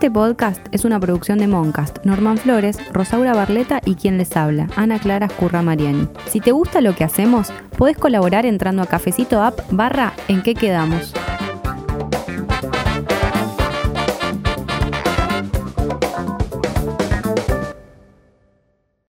Este 0.02 0.10
podcast 0.10 0.66
es 0.72 0.84
una 0.84 1.00
producción 1.00 1.38
de 1.38 1.46
Moncast, 1.46 2.04
Norman 2.06 2.40
Flores, 2.40 2.80
Rosaura 2.92 3.36
Barleta 3.36 3.82
y 3.86 3.94
quien 3.94 4.18
les 4.18 4.36
habla, 4.36 4.68
Ana 4.76 4.98
Clara 4.98 5.28
Escurra 5.28 5.62
Mariani. 5.62 6.08
Si 6.26 6.40
te 6.40 6.52
gusta 6.52 6.82
lo 6.82 6.96
que 6.96 7.04
hacemos, 7.04 7.54
puedes 7.78 7.98
colaborar 7.98 8.48
entrando 8.48 8.82
a 8.82 8.88
cafecito 8.88 9.44
app 9.44 9.60
barra 9.70 10.14
en 10.28 10.42
qué 10.42 10.56
quedamos. 10.56 11.14